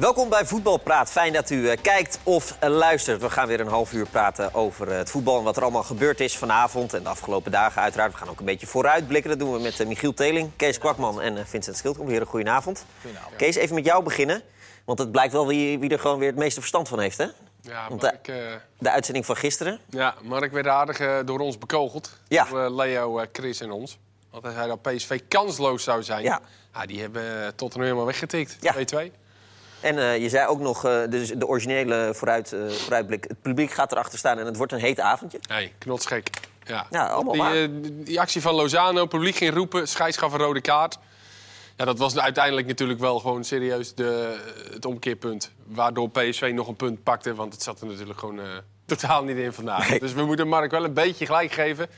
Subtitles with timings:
[0.00, 1.10] Welkom bij Voetbalpraat.
[1.10, 3.20] Fijn dat u eh, kijkt of eh, luistert.
[3.20, 5.82] We gaan weer een half uur praten over eh, het voetbal en wat er allemaal
[5.82, 7.82] gebeurd is vanavond en de afgelopen dagen.
[7.82, 9.30] Uiteraard, we gaan ook een beetje vooruitblikken.
[9.30, 12.08] Dat doen we met Michiel Teling, Kees Kwakman en Vincent Schildkom.
[12.08, 12.84] Heren, goedenavond.
[13.00, 13.36] goedenavond.
[13.36, 14.42] Kees, even met jou beginnen.
[14.84, 17.26] Want het blijkt wel wie, wie er gewoon weer het meeste verstand van heeft, hè?
[17.60, 19.80] Ja, Mark, de, de uitzending van gisteren.
[19.88, 22.18] ja, Mark werd aardig door ons bekogeld.
[22.28, 22.44] Ja.
[22.44, 23.98] Door Leo, Chris en ons.
[24.30, 26.22] Want hij zei dat PSV kansloos zou zijn.
[26.22, 26.40] Ja.
[26.86, 28.56] die hebben uh, Tottenham helemaal weggetikt.
[28.60, 28.74] Ja.
[29.06, 29.19] 2-2.
[29.80, 33.24] En eh, je zei ook nog, dus de originele vooruit, eh, vooruitblik...
[33.28, 35.38] het publiek gaat erachter staan en het wordt een heet avondje.
[35.48, 36.30] Hey, knotsgek.
[36.64, 40.60] Ja, Ja, allemaal die, die actie van Lozano, publiek ging roepen, scheids gaf een rode
[40.60, 40.98] kaart.
[41.76, 44.38] Ja, dat was uiteindelijk natuurlijk wel gewoon serieus de,
[44.72, 45.50] het omkeerpunt.
[45.66, 48.40] Waardoor PSV nog een punt pakte, want het zat er natuurlijk gewoon
[48.86, 49.88] totaal niet in vandaag.
[49.88, 50.00] Nee.
[50.00, 51.88] Dus we moeten Mark wel een beetje gelijk geven.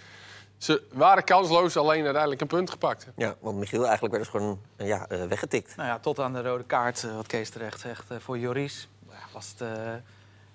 [0.62, 3.06] Ze waren kansloos, alleen uiteindelijk een punt gepakt.
[3.16, 5.76] Ja, want Michiel, eigenlijk werd ze gewoon eh, ja, eh, weggetikt.
[5.76, 8.88] Nou ja, tot aan de rode kaart, eh, wat Kees terecht zegt, eh, voor Joris.
[9.08, 9.92] Ja, was, het, eh,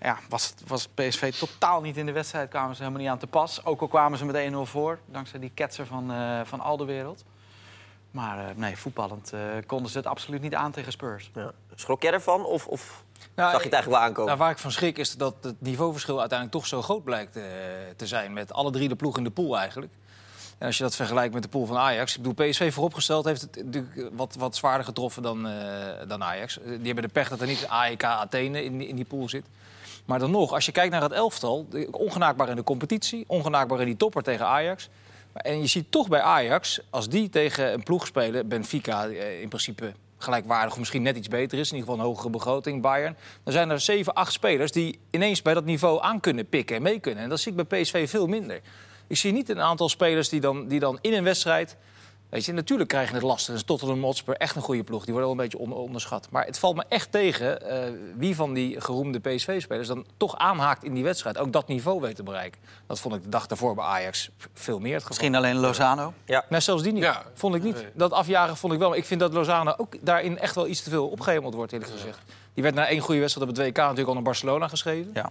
[0.02, 3.18] ja, was, het- was PSV totaal niet in de wedstrijd, kwamen ze helemaal niet aan
[3.18, 3.66] te pas.
[3.66, 7.24] Ook al kwamen ze met 1-0 voor, dankzij die ketser van, eh van Alderwereld.
[8.12, 11.32] Maar eh, nee, voetballend eh, konden ze het absoluut niet aan tegen Spurs.
[11.34, 11.52] Ja.
[11.76, 13.04] Schrok jij ervan of, of
[13.36, 14.26] Nou, zag je het eigenlijk wel aankomen?
[14.26, 17.44] Nou, waar ik van schrik is dat het niveauverschil uiteindelijk toch zo groot blijkt eh,
[17.96, 18.34] te zijn.
[18.34, 19.92] Met alle drie de ploegen in de pool eigenlijk.
[20.58, 22.16] En als je dat vergelijkt met de pool van Ajax.
[22.18, 25.54] Ik bedoel, PSV vooropgesteld heeft het natuurlijk wat, wat zwaarder getroffen dan, eh,
[26.08, 26.60] dan Ajax.
[26.60, 29.30] Eh, Die hebben de pech dat er niet AEK Athene in, die- in die pool
[29.30, 29.46] zit.
[30.06, 31.68] Maar dan nog, als je kijkt naar het elftal...
[31.92, 34.90] ongenaakbaar in de competitie, ongenaakbaar in die topper tegen Ajax...
[35.38, 39.04] En je ziet toch bij Ajax, als die tegen een ploeg spelen, Benfica
[39.42, 42.82] in principe gelijkwaardig of misschien net iets beter is, in ieder geval een hogere begroting,
[42.82, 46.76] Bayern, dan zijn er 7, 8 spelers die ineens bij dat niveau aan kunnen pikken
[46.76, 47.24] en mee kunnen.
[47.24, 48.62] En dat zie ik bij PSV veel minder.
[49.08, 51.78] Ik zie niet een aantal spelers die dan, die dan in een wedstrijd.
[52.30, 53.54] Weet je, natuurlijk krijg je het lastig.
[53.54, 55.04] Dus Tottenham Hotspur, echt een goede ploeg.
[55.06, 56.28] Die worden wel een beetje on- onderschat.
[56.32, 59.88] Maar het valt me echt tegen eh, wie van die geroemde PSV-spelers...
[59.88, 61.38] dan toch aanhaakt in die wedstrijd.
[61.38, 62.62] Ook dat niveau weet te bereiken.
[62.88, 65.08] Dat vond ik de dag daarvoor bij Ajax veel meer het geval.
[65.18, 66.14] Misschien alleen Lozano.
[66.50, 67.04] Nee, zelfs die niet.
[67.04, 67.24] Ja.
[67.34, 67.86] Vond ik niet.
[67.94, 68.90] Dat afjagen vond ik wel.
[68.90, 71.92] Maar ik vind dat Lozano ook daarin echt wel iets te veel opgehemeld wordt, eerlijk
[71.92, 72.20] gezegd.
[72.54, 75.12] Die werd na één goede wedstrijd op het WK natuurlijk al naar Barcelona geschreven.
[75.14, 75.30] Ja.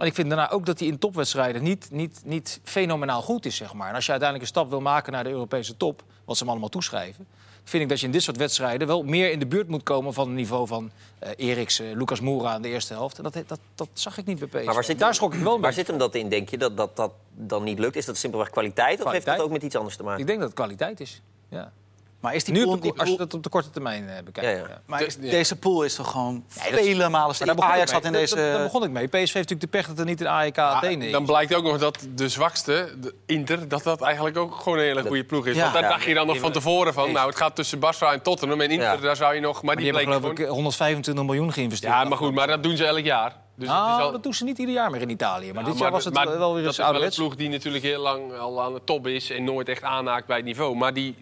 [0.00, 3.56] En ik vind daarna ook dat hij in topwedstrijden niet, niet, niet fenomenaal goed is,
[3.56, 3.88] zeg maar.
[3.88, 6.50] En als je uiteindelijk een stap wil maken naar de Europese top, wat ze hem
[6.50, 7.26] allemaal toeschrijven...
[7.64, 10.12] vind ik dat je in dit soort wedstrijden wel meer in de buurt moet komen...
[10.12, 13.16] van het niveau van eh Eriksen, Lucas Moura in de eerste helft.
[13.16, 14.64] En dat, dat, dat zag ik niet bij PSV.
[14.64, 16.48] Maar waar zit Daar hem- schrok ik wel een Waar zit hem dat in, denk
[16.48, 17.96] je, dat dat, dat dan niet lukt?
[17.96, 20.20] Is dat simpelweg kwaliteit, of heeft dat ook met iets anders te maken?
[20.20, 21.22] Ik denk dat het kwaliteit is.
[21.48, 21.72] Ja.
[22.20, 24.08] Maar is die Nu pool, op de, die als je dat op de korte termijn
[24.08, 24.50] eh, bekijkt.
[24.50, 24.68] Ja, ja.
[24.68, 24.80] ja.
[24.86, 25.30] maar is- Ja.
[25.30, 27.62] deze pool is toch gewoon dat is- vele malen sterker.
[27.64, 28.12] Ajax ik had mee.
[28.12, 28.34] in deze...
[28.34, 29.06] dat- Daar begon ik mee.
[29.06, 31.12] PSV heeft natuurlijk de pech dat er niet een AEK Athene is.
[31.12, 34.84] dan blijkt ook nog dat de zwakste, de Inter, dat dat eigenlijk ook gewoon een
[34.84, 35.54] hele goede ploeg is.
[35.56, 35.60] Ja.
[35.60, 35.88] Want daar Ja.
[35.88, 38.60] dacht je dan nog van tevoren van, nou, het gaat tussen Barça en Tottenham.
[38.60, 38.96] En Inter, Ja.
[38.96, 39.52] daar zou je nog...
[39.54, 40.54] Maar Maar die, die hebben bleek geloof ik gewoon...
[40.54, 41.92] 125 miljoen geïnvesteerd.
[41.92, 43.36] Ja, maar goed, maar dat doen ze elk jaar.
[43.60, 45.52] Dus het Nou, is al- dat doen ze niet ieder jaar meer in Italië.
[45.52, 47.36] Maar Ja, dit jaar was het maar wel weer dat eens is wel een ploeg
[47.36, 49.30] die natuurlijk heel lang al aan de top is...
[49.30, 50.76] en nooit echt aanhaakt bij het niveau.
[50.76, 51.16] Maar die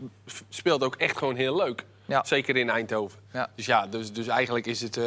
[0.49, 1.85] speelt ook echt gewoon heel leuk.
[2.05, 2.25] Ja.
[2.25, 3.19] Zeker in Eindhoven.
[3.33, 3.49] Ja.
[3.55, 4.97] Dus ja, dus, dus eigenlijk is het...
[4.97, 5.05] eh,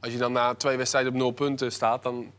[0.00, 2.02] als je dan na twee wedstrijden op nul punten staat...
[2.02, 2.32] dan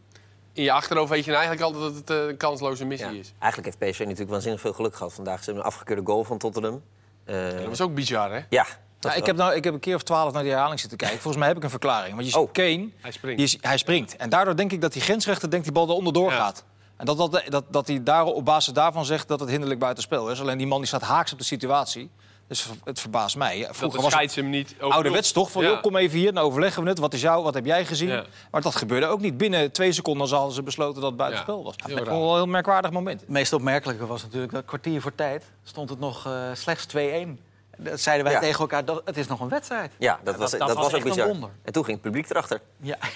[0.53, 3.19] in je achterhoofd weet je nou eigenlijk altijd dat het eh, een kansloze missie Ja.
[3.19, 3.33] is.
[3.39, 5.39] Eigenlijk heeft PSV natuurlijk waanzinnig veel geluk gehad vandaag.
[5.39, 6.81] Ze hebben een afgekeurde goal van Tottenham.
[7.25, 8.39] Eh, Dat was ook bizar, hè?
[8.49, 10.79] ja, dat Nou, ik, heb nou, ik heb een keer of twaalf naar die herhaling
[10.79, 11.17] zitten kijken.
[11.19, 12.13] Volgens mij heb ik een verklaring.
[12.15, 12.51] Want je ziet Oh.
[12.51, 13.41] Kane, Hij springt.
[13.41, 14.15] is, hij springt.
[14.15, 16.37] En daardoor denk ik dat die grensrechter denkt die bal er onderdoor Ja.
[16.37, 16.63] gaat.
[16.97, 20.29] En dat, dat, dat, dat hij daar op basis daarvan zegt dat het hinderlijk buitenspel
[20.31, 20.41] is.
[20.41, 22.09] Alleen die man die staat haaks op de situatie.
[22.47, 23.67] Dus het verbaast mij.
[23.71, 24.75] Vroeger de was het hem niet...
[24.79, 25.51] ouderwets toch?
[25.51, 25.69] Van, Ja.
[25.69, 26.99] joh, kom even hier, dan overleggen we het.
[26.99, 28.07] Wat is jou, wat heb jij gezien?
[28.09, 28.23] Ja.
[28.51, 29.37] Maar dat gebeurde ook niet.
[29.37, 31.63] Binnen twee seconden hadden ze besloten dat het buitenspel Ja.
[31.63, 31.73] was.
[31.85, 33.19] Heel Dat ik wel een heel merkwaardig moment.
[33.19, 36.97] Het meest opmerkelijke was natuurlijk dat kwartier voor tijd stond het nog eh, slechts 2-1.
[37.77, 38.39] Dat zeiden wij Ja.
[38.39, 39.91] tegen elkaar, dat, het is nog een wedstrijd.
[39.97, 41.27] Ja, dat was, dat- dat was, was ook echt een bizar.
[41.27, 41.49] wonder.
[41.63, 42.61] En toen ging het publiek erachter.
[42.81, 42.97] Ja,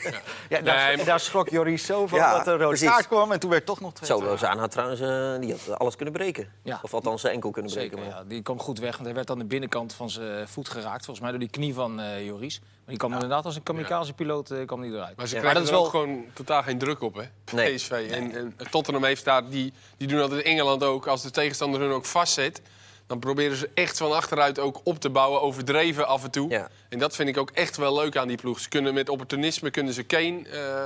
[0.48, 2.88] ja daar, Nee, maar- daar schrok Joris zo van Ja, dat er een rode precies.
[2.88, 3.32] kaart kwam.
[3.32, 5.96] En toen werd het toch nog 2 Zo, Lozano had trouwens eh, die had alles
[5.96, 6.48] kunnen breken.
[6.62, 6.78] Ja.
[6.82, 8.08] Of althans zijn enkel kunnen Zeker, breken.
[8.08, 8.24] maar- ja.
[8.28, 11.04] Die kwam goed weg, want hij werd aan de binnenkant van zijn voet geraakt.
[11.04, 12.60] Volgens mij door die knie van eh, Joris.
[12.60, 15.16] Maar die kwam inderdaad als een kamikaze-piloot eh, kwam die eruit.
[15.16, 17.22] Maar ze Ja, krijgen maar er dat is ook gewoon totaal geen druk op, hè?
[17.56, 17.74] Nee.
[17.74, 17.90] PSV.
[18.10, 19.48] En, en Tottenham heeft daar...
[19.48, 21.06] Die, die doen dat in Engeland ook.
[21.06, 22.60] Als de tegenstander hun ook vastzet...
[23.06, 25.40] dan proberen ze echt van achteruit ook op te bouwen.
[25.42, 26.50] Overdreven af en toe.
[26.50, 26.68] Ja.
[26.88, 28.60] En dat vind ik ook echt wel leuk aan die ploeg.
[28.60, 30.48] Ze kunnen met opportunisme kunnen ze Kane...
[30.48, 30.84] eh,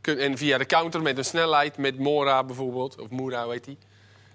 [0.00, 1.76] kun- en via de counter met een snelheid.
[1.76, 3.00] Met Mora bijvoorbeeld.
[3.00, 3.78] Of Moura, heet die.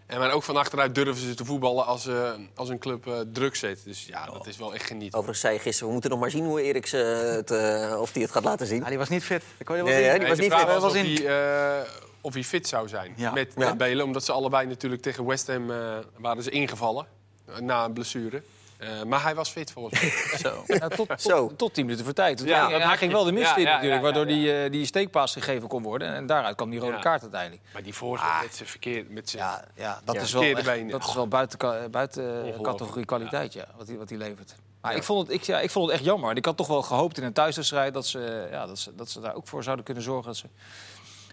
[0.06, 3.20] En maar ook van achteruit durven ze te voetballen als, eh, als een club eh,
[3.34, 3.82] druk zet.
[3.86, 5.14] Dus ja, dat is wel echt genieten.
[5.20, 8.22] Overigens zei je gisteren, we moeten nog maar zien hoe Eriksen het, eh, of hij
[8.22, 8.80] het gaat laten zien.
[8.80, 9.44] Ja, die was niet fit.
[9.58, 10.12] Dat kon je wel Nee, zien.
[10.12, 10.70] hè, die was niet vraag fit.
[10.70, 11.90] was was of, in- hij, eh,
[12.22, 13.32] of hij fit zou zijn Ja.
[13.32, 13.68] met, Ja.
[13.68, 14.06] met Belen.
[14.06, 17.08] Omdat ze allebei natuurlijk tegen West Ham eh, waren ze ingevallen.
[17.46, 18.42] Eh, na een blessure.
[18.78, 20.12] Eh, maar hij was fit volgens mij.
[20.52, 20.64] Zo.
[20.68, 21.54] Ja, tot, tot, Zo.
[21.56, 22.42] tot 10 minuten voor tijd.
[22.46, 23.18] Ja, hij ging je.
[23.18, 25.68] wel de mist Ja, in ja, natuurlijk, ja, waardoor ja, Die, eh, die steekpaas gegeven
[25.68, 26.14] kon worden.
[26.14, 27.00] En daaruit kwam die rode Ja.
[27.00, 27.62] kaart uiteindelijk.
[27.74, 29.06] Maar die voorzet met zijn verkeer...
[29.10, 29.44] Met zijn...
[29.44, 30.22] Ja, ja dat Ja.
[30.22, 33.66] is wel, Verkeerde echt- dat is wel buiten, buiten categorie kwaliteit, ja.
[33.78, 34.56] wat hij wat hij levert.
[34.82, 36.36] Maar ik, vond het, ik, ja, ik vond het echt jammer.
[36.38, 39.20] Ik had toch wel gehoopt in een thuiswedstrijd dat ze, ja, dat, ze, dat ze
[39.20, 40.26] daar ook voor zouden kunnen zorgen.
[40.26, 40.46] Dat ze,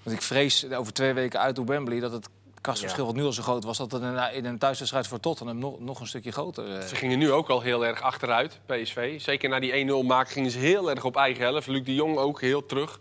[0.03, 2.29] want ik vrees over twee weken uit op Wembley dat het
[2.61, 3.79] krachtsverschil wat nu al zo groot was...
[3.79, 6.87] dat het in een, in een thuiswedstrijd voor Tottenham nog, nog een stukje groter eh,
[6.87, 9.21] Ze gingen nu ook al heel erg achteruit, PSV.
[9.21, 11.67] Zeker na die 1-0 maak gingen ze heel erg op eigen helft.
[11.67, 13.01] Luc de Jong ook heel terug.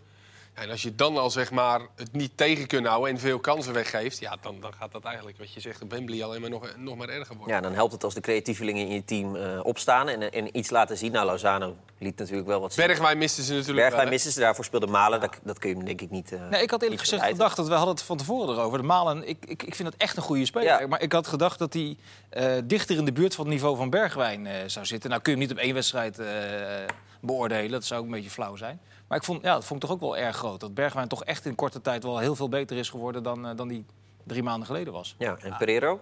[0.60, 3.72] En als je dan al zeg maar, het niet tegen kunt houden en veel kansen
[3.72, 4.18] weggeeft...
[4.18, 6.96] Ja, dan, dan gaat dat eigenlijk, wat je zegt, op Wembley alleen maar nog, nog
[6.96, 7.54] maar erger worden.
[7.54, 10.70] Ja, dan helpt het als de creatievelingen in je team eh, opstaan en, en iets
[10.70, 11.12] laten zien.
[11.12, 12.86] Nou, Lozano liet natuurlijk wel wat zien.
[12.86, 15.20] Bergwijn misten ze natuurlijk Bergwijn wel, ze, daarvoor speelde Malen.
[15.20, 16.32] Dat, dat kun je hem denk ik niet...
[16.32, 18.78] eh, Nee, ik had eerlijk gezegd gedacht dat we hadden het van tevoren erover.
[18.78, 20.80] De Malen, ik, ik, ik vind het echt een goede speler.
[20.80, 20.86] Ja.
[20.86, 21.96] Maar ik had gedacht dat hij
[22.30, 25.10] eh, dichter in de buurt van het niveau van Bergwijn eh, zou zitten.
[25.10, 26.26] Nou kun je hem niet op één wedstrijd eh,
[27.20, 27.70] beoordelen.
[27.70, 28.80] Dat zou ook een beetje flauw zijn.
[29.10, 30.60] Maar ik vond, ja, dat vond ik toch ook wel erg groot.
[30.60, 33.56] Dat Bergwijn toch echt in korte tijd wel heel veel beter is geworden dan, eh,
[33.56, 33.84] dan die
[34.24, 35.14] drie maanden geleden was.
[35.18, 36.00] Ja, en Pereiro?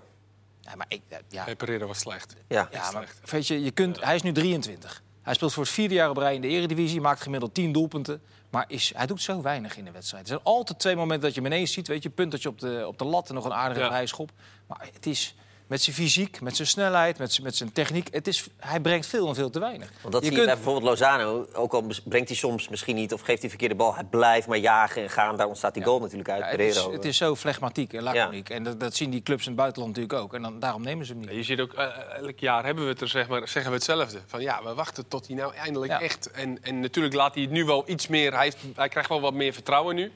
[0.60, 2.34] Ja, maar ik, eh, ja, Nee, Pereira was slecht.
[2.48, 2.68] Ja.
[2.70, 5.02] ja, maar weet je, je kunt, hij is nu 23.
[5.22, 7.00] Hij speelt voor het vierde jaar op rij in de eredivisie.
[7.00, 8.22] Maakt gemiddeld 10 doelpunten.
[8.50, 10.22] Maar is, hij doet zo weinig in de wedstrijd.
[10.22, 11.88] Er zijn altijd twee momenten dat je hem ineens ziet.
[11.88, 13.86] Weet je, punt dat je op de, op de lat en nog een aardige Ja.
[13.86, 14.30] vrije schop.
[14.66, 15.34] Maar het is
[15.68, 18.08] met zijn fysiek, met zijn snelheid, met zijn, met zijn techniek.
[18.10, 19.90] Het is, hij brengt veel en veel te weinig.
[20.00, 21.46] Want dat je zie je bij bijvoorbeeld Lozano.
[21.52, 23.94] Ook al brengt hij soms misschien niet of geeft hij verkeerde bal.
[23.94, 25.36] Hij blijft maar jagen en gaan.
[25.36, 26.44] Daar ontstaat die goal natuurlijk uit.
[26.44, 28.50] ja, het, is, het is zo flegmatiek en laconiek.
[28.50, 30.34] En dat, dat zien die clubs in het buitenland natuurlijk ook.
[30.34, 31.30] En dan, daarom nemen ze hem niet.
[31.30, 31.86] Je ziet ook, eh,
[32.16, 34.18] elk jaar hebben we het er, zeg maar, zeggen we hetzelfde.
[34.26, 36.00] Van ja, we wachten tot hij nou eindelijk Ja.
[36.00, 36.30] echt...
[36.30, 38.32] En, en natuurlijk laat hij het nu wel iets meer...
[38.34, 40.12] Hij, heeft, hij krijgt wel wat meer vertrouwen nu.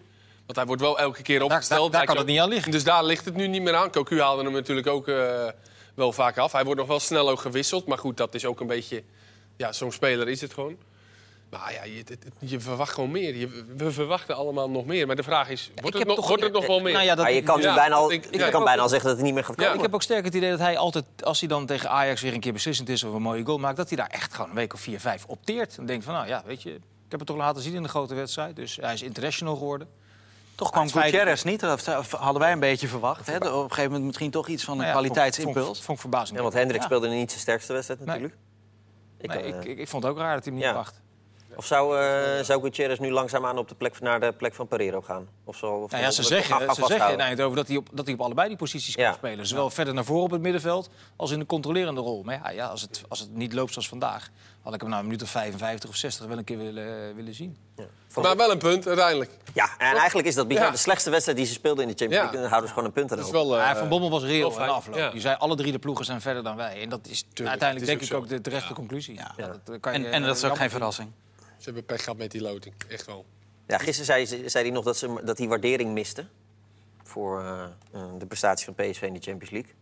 [0.46, 1.92] Want hij wordt wel elke keer opgesteld.
[1.92, 2.70] daar- kan het niet aan liggen.
[2.72, 3.90] Dus daar ligt het nu niet meer aan.
[3.90, 5.48] Cocu haalde hem natuurlijk ook eh,
[5.94, 6.52] wel vaak af.
[6.52, 7.86] Hij wordt nog wel snel ook gewisseld.
[7.86, 9.02] Maar goed, dat is ook een beetje...
[9.56, 10.76] Ja, zo'n speler is het gewoon.
[11.50, 12.04] Maar ja, je,
[12.38, 13.36] je verwacht gewoon meer.
[13.36, 15.06] Je, we verwachten allemaal nog meer.
[15.06, 16.92] Maar de vraag is, wordt, het nog, toch- wordt het nog wel meer?
[16.92, 19.08] Nou ja, dat, je kan, Ja, bijna, al, ik- je ja, kan bijna al zeggen
[19.08, 19.76] dat het niet meer gaat Ja, komen.
[19.76, 22.32] Ik heb ook sterk het idee dat hij altijd, als hij dan tegen Ajax weer
[22.34, 24.56] een keer beslissend is of een mooie goal maakt, dat hij daar echt gewoon een
[24.56, 25.76] week of vier, vijf opteert.
[25.78, 27.88] En denkt van, nou ja, weet je, ik heb het toch laten zien in de
[27.88, 28.56] grote wedstrijd.
[28.56, 29.88] Dus hij is international geworden.
[30.62, 33.26] Toch kwam Gutierrez niet, dat hadden wij een beetje verwacht.
[33.26, 33.37] Hè?
[33.37, 35.64] Op een gegeven moment misschien toch iets van een Nou ja, vond- kwaliteitsimpuls.
[35.67, 36.37] Vond, vond ik verbazend.
[36.37, 36.87] Ja, want Hendrik Ja.
[36.87, 38.09] speelde niet zijn sterkste wedstrijd Nee.
[38.09, 38.37] natuurlijk.
[39.19, 40.73] Ik, Nee, eh, ik, ik, ik vond het ook raar dat hij hem niet Ja.
[40.73, 41.00] bracht.
[41.56, 45.00] Of zou, eh zou Gutierrez nu langzaamaan op de plek, naar de plek van Pereiro
[45.03, 45.29] gaan?
[45.44, 47.20] Of zo, of Nou ja, ze zeggen, ze zeggen in?
[47.20, 49.12] Eindhoven dat hij, op, dat hij op allebei die posities kan Ja.
[49.12, 49.47] spelen.
[49.47, 52.23] Zowel verder naar voren op het middenveld als in de controlerende rol.
[52.23, 54.31] Maar ja, ja als, het, als het niet loopt zoals vandaag,
[54.62, 57.35] had ik hem na een minuut of 55 of 60 wel een keer willen, willen
[57.35, 57.56] zien.
[57.76, 57.85] Ja.
[58.09, 59.31] Van- Maar wel een punt, uiteindelijk.
[59.55, 60.47] ja, en eigenlijk is dat.
[60.53, 60.70] Ja.
[60.70, 62.23] de slechtste wedstrijd die ze speelden in de Champions Ja.
[62.23, 62.41] League.
[62.41, 63.32] Dan houden ze gewoon een punt erop.
[63.32, 64.69] wel, eh, Ja, van Bommel was reëel fijn.
[64.70, 64.97] afloop.
[64.97, 65.11] Ja.
[65.11, 66.82] Die zei alle drie de ploegen zijn verder dan wij.
[66.82, 69.14] En dat is uiteindelijk denk is ik ook ook de terechte conclusie.
[69.14, 69.35] Ja.
[69.37, 71.11] dat, eh, kan En, je, en dat is eh, ook geen verrassing.
[71.38, 72.75] Ze hebben pech gehad met die loting.
[72.88, 73.25] Echt wel.
[73.67, 76.26] Ja, gisteren zei, ze- zei hij nog dat, ze, dat hij waardering miste.
[77.05, 77.62] Voor eh,
[77.93, 79.73] eh, de prestatie van PSV in de Champions League.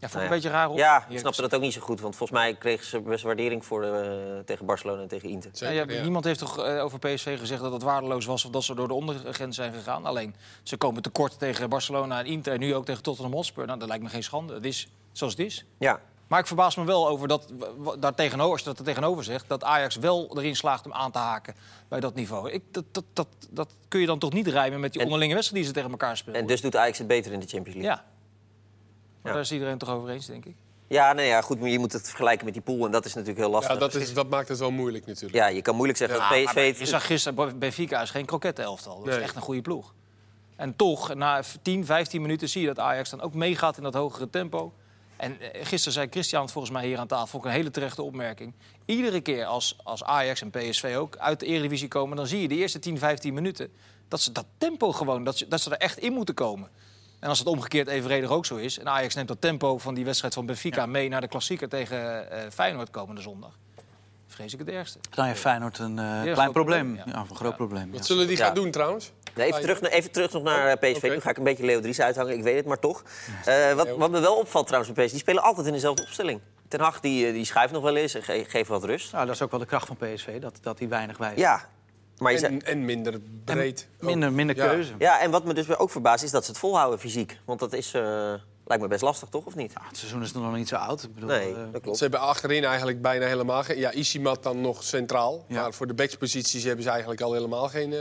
[0.00, 0.76] Ja, vond ik Nou een beetje raar op.
[0.76, 2.00] Ja, ik snapte dat ook niet zo goed.
[2.00, 4.10] Want volgens mij kregen ze best waardering voor, eh,
[4.44, 5.50] tegen Barcelona en tegen Inter.
[5.52, 6.02] Zeker, Ja.
[6.02, 8.88] Niemand heeft toch eh, over PSV gezegd dat het waardeloos was of dat ze door
[8.88, 10.06] de ondergrens zijn gegaan.
[10.06, 13.66] Alleen ze komen tekort tegen Barcelona en Inter en nu ook tegen Tottenham Hotspur.
[13.66, 14.54] Nou, dat lijkt me geen schande.
[14.54, 15.64] Het is zoals het is.
[15.78, 17.52] Ja, Maar ik verbaas me wel over dat,
[17.98, 21.10] daar tegenover, als je dat er tegenover zegt, dat Ajax wel erin slaagt om aan
[21.10, 21.54] te haken
[21.88, 22.50] bij dat niveau.
[22.50, 25.34] Ik, dat, dat, dat, dat kun je dan toch niet rijmen met die En- onderlinge
[25.34, 26.40] wedstrijden die ze tegen elkaar spelen.
[26.40, 27.96] en dus doet Ajax het beter in de Champions League.
[27.96, 28.04] Ja.
[29.22, 29.32] Maar Ja.
[29.32, 30.54] daar is iedereen het toch over eens, denk ik.
[30.88, 32.84] Ja, nee, ja, goed, maar je moet het vergelijken met die pool.
[32.84, 33.72] En dat is natuurlijk heel lastig.
[33.72, 35.34] Ja, dat, is, dat maakt het wel moeilijk natuurlijk.
[35.34, 36.78] Ja, je kan moeilijk zeggen Ja, dat Maar PSV...
[36.78, 39.02] je zag gisteren, Benfica is geen kroket elftal.
[39.04, 39.94] Dat is echt een goede ploeg.
[40.56, 43.94] En toch, na 10, 15 minuten zie je dat Ajax dan ook meegaat in dat
[43.94, 44.72] hogere tempo.
[45.16, 48.02] En eh, gisteren zei Christian het volgens mij hier aan tafel, ook een hele terechte
[48.02, 48.54] opmerking.
[48.84, 52.16] Iedere keer als, als Ajax en PSV ook uit de Eredivisie komen...
[52.16, 53.72] dan zie je de eerste 10, 15 minuten
[54.08, 56.68] dat ze dat tempo gewoon, dat ze, dat ze er echt in moeten komen.
[57.20, 58.78] En als het omgekeerd evenredig ook zo is...
[58.78, 62.30] en Ajax neemt dat tempo van die wedstrijd van Benfica mee naar de klassieker tegen
[62.30, 63.58] eh, Feyenoord komende zondag...
[64.26, 64.98] vrees ik het ergste.
[65.10, 66.52] Dan heeft Feyenoord een eh, klein probleem.
[66.52, 67.02] probleem, ja.
[67.06, 67.56] Ja, een groot Ja.
[67.56, 67.90] probleem.
[67.90, 68.04] Wat ja.
[68.06, 68.44] zullen die Ja.
[68.44, 69.12] gaan doen trouwens?
[69.34, 71.02] Nee, even, terug, even terug nog naar eh, PSV.
[71.02, 73.02] Nu ga ik een beetje Leo Dries uithangen, ik weet het, maar toch.
[73.44, 76.40] Eh, wat, wat me wel opvalt trouwens bij PSV, die spelen altijd in dezelfde opstelling.
[76.68, 79.12] Ten Hag die, die schuift nog wel eens en ge- geeft wat rust.
[79.12, 81.38] Nou, dat is ook wel de kracht van PSV, dat, dat die weinig wijst.
[81.38, 81.68] Ja,
[82.18, 83.88] maar je zei- En, en minder breed.
[84.00, 84.66] Minder, minder Ja.
[84.68, 84.92] keuze.
[84.98, 87.38] ja, en wat me dus ook verbaast is dat ze het volhouden fysiek.
[87.44, 88.02] Want dat is, eh,
[88.66, 89.44] lijkt me best lastig, toch?
[89.44, 89.72] Of niet?
[89.72, 91.02] Ja, het seizoen is nog niet zo oud.
[91.02, 92.00] Ik bedoel, Nee, eh, dat Ze klopt.
[92.00, 93.78] hebben achterin eigenlijk bijna helemaal geen...
[93.78, 95.44] Ja, Isimat dan nog centraal.
[95.48, 95.60] Ja.
[95.62, 98.00] Maar voor de backsposities hebben ze eigenlijk al helemaal geen eh,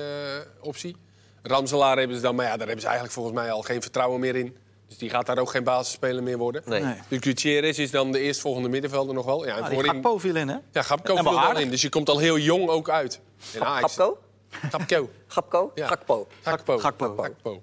[0.62, 0.96] optie.
[1.44, 4.20] Ramselaar hebben ze dan, maar ja, daar hebben ze eigenlijk volgens mij al geen vertrouwen
[4.20, 4.58] meer in.
[4.88, 6.62] Dus die gaat daar ook geen basisspeler meer worden.
[6.66, 6.84] Nee.
[6.84, 6.96] Nee.
[7.08, 9.46] Dus Gutierrez is dan de eerstvolgende middenvelder nog wel.
[9.46, 10.58] Ja, en Nou, die voorin- Gakpo viel in, hè?
[10.72, 11.70] Ja, Gapko En wel viel in.
[11.70, 13.20] Dus je komt al heel jong ook uit.
[13.40, 14.18] Gapko?
[14.50, 15.10] Gapko.
[15.28, 15.72] Gapko?
[15.76, 15.88] Ja.
[15.88, 16.28] Gakpo.
[16.42, 16.78] Gakpo.
[16.78, 17.16] Gakpo.
[17.18, 17.62] Gakpo.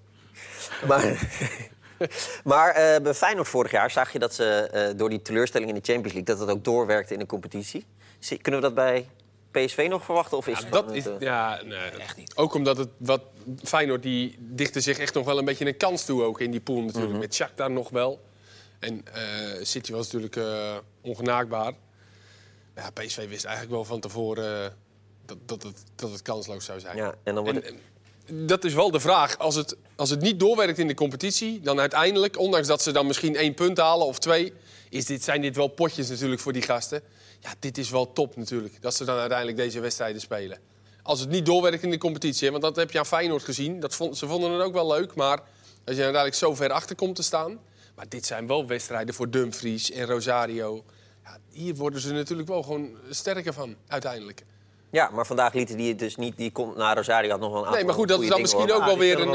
[0.86, 1.28] Maar,
[2.44, 5.76] maar eh, bij Feyenoord vorig jaar zag je dat ze eh, door die teleurstelling in
[5.76, 6.34] de Champions League...
[6.34, 7.86] dat het ook doorwerkte in de competitie.
[8.42, 9.08] Kunnen we dat bij
[9.60, 10.36] PSV nog verwachten?
[10.36, 12.36] Of is Ja, dat is, eh, ja, nee, Echt niet.
[12.36, 13.22] Ook omdat het wat
[13.62, 16.60] Feyenoord die dichtte zich echt nog wel een beetje een kans toe ook in die
[16.60, 17.12] pool natuurlijk.
[17.12, 17.20] Mhm.
[17.20, 18.20] Met Shakhtar nog wel.
[18.78, 19.22] En eh
[19.62, 21.72] City was natuurlijk eh, ongenaakbaar.
[22.74, 24.70] Ja, PSV wist eigenlijk wel van tevoren eh,
[25.26, 26.96] dat, dat, het, dat het kansloos zou zijn.
[26.96, 27.74] ja, en dan wordt En, het...
[28.26, 29.38] en dat is wel de vraag.
[29.38, 33.06] Als het, als het niet doorwerkt in de competitie, dan uiteindelijk, ondanks dat ze dan
[33.06, 34.52] misschien één punt halen of twee,
[34.90, 37.02] is dit, zijn dit wel potjes natuurlijk voor die gasten.
[37.44, 40.58] Ja, dit is wel top natuurlijk, dat ze dan uiteindelijk deze wedstrijden spelen.
[41.02, 43.80] Als het niet doorwerkt in de competitie, hè, want dat heb je aan Feyenoord gezien.
[43.80, 45.38] Dat vond, ze vonden het ook wel leuk, maar
[45.84, 47.58] als je uiteindelijk zo ver achter komt te staan.
[47.94, 50.84] Maar dit zijn wel wedstrijden voor Dumfries en Rosario.
[51.24, 54.44] Ja, hier worden ze natuurlijk wel gewoon sterker van, uiteindelijk.
[54.90, 56.36] Ja, maar vandaag lieten die het dus niet...
[56.36, 58.40] Die kon, nou, Rosario had nog wel een aantal Nee, maar goed, dat is dan
[58.40, 58.76] misschien hoor.
[58.76, 59.28] ook wel weer een,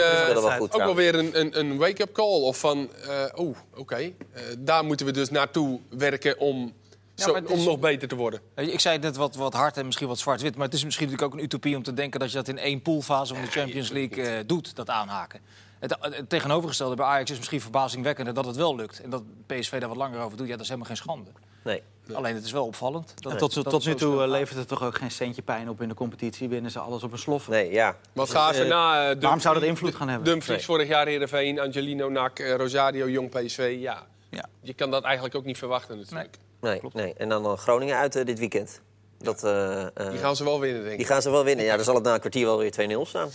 [0.60, 2.42] ook wel weer een, een, een wake-up call.
[2.42, 2.90] Of van,
[3.36, 4.12] oeh, oké, eh,
[4.60, 6.74] daar moeten we dus naartoe werken om,
[7.22, 8.40] zo, is- om nog beter te worden.
[8.56, 10.56] Ik zei het net wat, wat hard en misschien wat zwart-wit.
[10.56, 12.58] Maar het is misschien natuurlijk ook een utopie om te denken dat je dat in
[12.58, 15.40] één poolfase van de Champions League eh, doet, dat aanhaken.
[15.80, 19.02] Het, het tegenovergestelde bij Ajax is misschien verbazingwekkender dat het wel lukt.
[19.02, 21.32] En dat PSV daar wat langer over doet, ja, dat is helemaal geen schande.
[21.64, 21.84] Nee.
[22.14, 23.14] Alleen het is wel opvallend.
[23.16, 25.82] Dat, tot, dat tot nu toe eh, levert het toch ook geen centje pijn op
[25.82, 26.50] in de competitie.
[26.50, 27.48] Winnen ze alles op een slof.
[27.48, 27.96] Nee, ja.
[28.14, 30.26] Wat eh, na eh, Waarom zou dat invloed gaan hebben?
[30.26, 30.66] Dumfries Nee.
[30.66, 33.78] vorig jaar Heerenveen, Angelino Nak, eh, Rosario, Jong PSV.
[33.80, 34.04] Ja.
[34.30, 34.46] Ja.
[34.62, 36.30] je kan dat eigenlijk ook niet verwachten natuurlijk.
[36.32, 37.14] Nee, nee.
[37.18, 38.82] En dan eh, Groningen uit eh, dit weekend.
[39.18, 41.12] Dat, eh, eh, Die gaan ze wel winnen, denk die ik.
[41.12, 41.66] gaan ze wel winnen.
[41.66, 43.30] Ja, dan zal het na een kwartier wel weer 2-0 staan.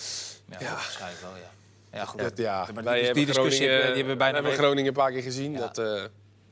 [0.50, 0.70] Ja, Ja.
[0.72, 1.50] waarschijnlijk wel, ja.
[1.98, 2.20] Ja, goed.
[2.20, 4.64] Dat, ja, Maar wij die- hebben die discussie hebben- die hebben we bijna wij hebben
[4.64, 5.52] Groningen een paar keer gezien.
[5.52, 5.58] Ja.
[5.58, 6.02] Dat, eh,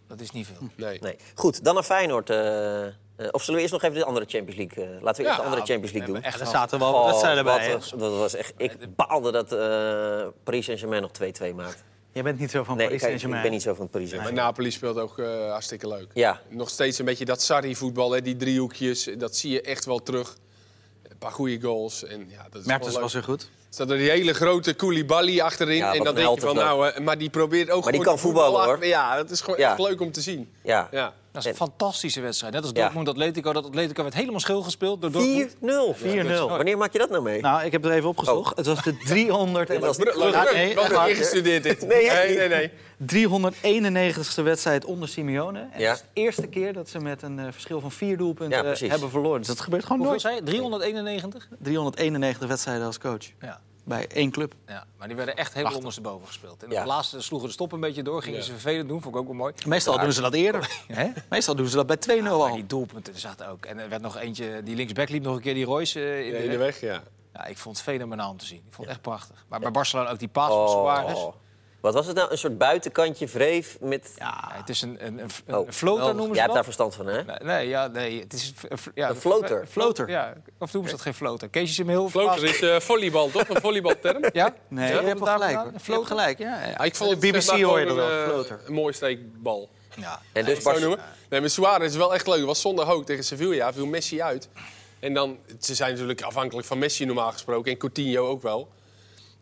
[0.09, 0.69] Dat is niet veel.
[0.77, 0.99] nee.
[1.01, 1.17] Nee.
[1.35, 2.31] Goed, dan naar Feyenoord.
[2.31, 2.93] eh, eh,
[3.31, 4.85] of zullen we eerst nog even de andere Champions League...
[4.97, 6.23] eh, laten we eerst Ja, de andere Champions we League doen.
[6.25, 7.73] echt Er wel- zaten wel Oh, wedstrijden bij.
[7.73, 11.83] wat dat was echt, ik baalde dat eh Paris Saint-Germain nog 2-2 maakt.
[12.13, 14.47] Jij bent niet zo van Nee, Paris ik, ben niet zo van Paris Maar Saint-Germain.
[14.47, 16.07] Napoli speelt ook eh, hartstikke leuk.
[16.13, 19.09] Ja, Nog steeds een beetje dat Sarri-voetbal, hè, die driehoekjes.
[19.19, 20.37] Dat zie je echt wel terug.
[21.09, 22.05] Een paar goede goals.
[22.05, 23.43] En, ja, dat is Mertens wel was er goed.
[23.43, 25.77] Er staat er die hele grote Koulibaly achterin.
[25.77, 28.51] Ja, en dan denk je van, nou, maar die probeert ook Maar die kan voetballen,
[28.53, 28.87] voetbal hoor.
[28.87, 29.71] Ja, dat is gewoon Ja.
[29.71, 30.53] echt leuk om te zien.
[30.63, 30.89] ja.
[30.91, 31.15] Ja.
[31.33, 32.53] Dat is een fantastische wedstrijd.
[32.53, 32.83] Net als Ja.
[32.83, 33.53] Dortmund Atletico.
[33.53, 35.55] Dat Atletico werd helemaal schil gespeeld door Dortmund.
[35.55, 35.95] 4-0.
[35.95, 36.49] 4-0.
[36.49, 37.41] Wanneer maak je dat nou mee?
[37.41, 38.57] Nou, ik heb er even opgezocht.
[38.57, 39.81] Het was de 300 en...
[39.81, 41.09] dat is Wat Ja, druk, nee, waar.
[41.11, 41.87] ingestudeerd dit.
[41.87, 42.71] Nee, nee, nee, nee.
[43.07, 45.69] 391ste wedstrijd onder Simeone.
[45.73, 45.91] En Ja.
[45.91, 48.89] Het is de eerste keer dat ze met een eh, verschil van vier doelpunten Ja,
[48.89, 49.39] hebben verloren.
[49.39, 50.43] Dus dat gebeurt gewoon Hoeveel nooit.
[50.45, 50.61] zei je?
[50.61, 51.49] 391?
[51.59, 53.25] 391 wedstrijden als coach.
[53.41, 53.61] Ja.
[53.85, 54.55] Bij één club.
[54.67, 55.79] Ja, maar die werden echt helemaal Prachtig.
[55.79, 56.63] ondersteboven gespeeld.
[56.63, 56.81] En Ja.
[56.83, 58.23] de laatste sloegen de stop een beetje door.
[58.23, 58.45] Gingen Ja.
[58.45, 59.55] ze vervelend doen, vond ik ook wel mooi.
[59.67, 60.71] Meestal doen ze dat eerder.
[60.89, 61.09] Hè?
[61.29, 62.55] Meestal doen ze dat bij 2-0 Maar al.
[62.55, 63.65] die doelpunten zaten ook.
[63.67, 66.25] En er werd nog eentje, die linksback liep nog een keer die Royce eh, in
[66.27, 66.81] Ja, de in de weg.
[66.81, 67.03] weg, ja.
[67.35, 68.59] Ja, ik vond het fenomenaal om te zien.
[68.59, 69.45] Ik vond het echt prachtig.
[69.49, 71.19] Maar bij Barcelona ook die paas van Suarez.
[71.19, 71.35] Oh.
[71.83, 72.31] Wat was het nou?
[72.31, 74.13] Een soort buitenkantje vreef met...
[74.19, 75.71] Ja, het is een, een, een, een Oh.
[75.71, 76.55] floater Oh, noemen ze Jij hebt dat.
[76.55, 77.23] daar verstand van, hè?
[77.23, 79.61] Nee, nee, ja, nee, het is een, ja, Een floater.
[79.61, 80.09] Een floater.
[80.09, 81.49] Ja, of noemen ze dat geen floater?
[81.49, 83.49] Kees is hem heel Floater is eh, volleybal, toch?
[83.49, 84.25] Een volleybalterm.
[84.33, 84.55] Ja?
[84.69, 85.59] Nee, Ja, je hebt gelijk.
[85.73, 86.07] Je Floater?
[86.07, 86.67] gelijk, ja.
[86.67, 86.73] ja.
[86.75, 88.61] Ah, ik vond het BBC zeg maar hoor je dat wel, een, eh, floater.
[88.67, 89.71] Een mooie steekbal.
[89.97, 90.21] Ja.
[90.33, 90.99] En dus noemen.
[91.29, 92.37] Nee, maar Suarez is wel echt leuk.
[92.37, 93.73] Het was zondag ook tegen Sevilla.
[93.73, 94.49] Viel Messi uit.
[95.01, 97.73] En dan, ze zijn natuurlijk afhankelijk van Messi normaal gesproken.
[97.73, 98.69] En Coutinho ook wel.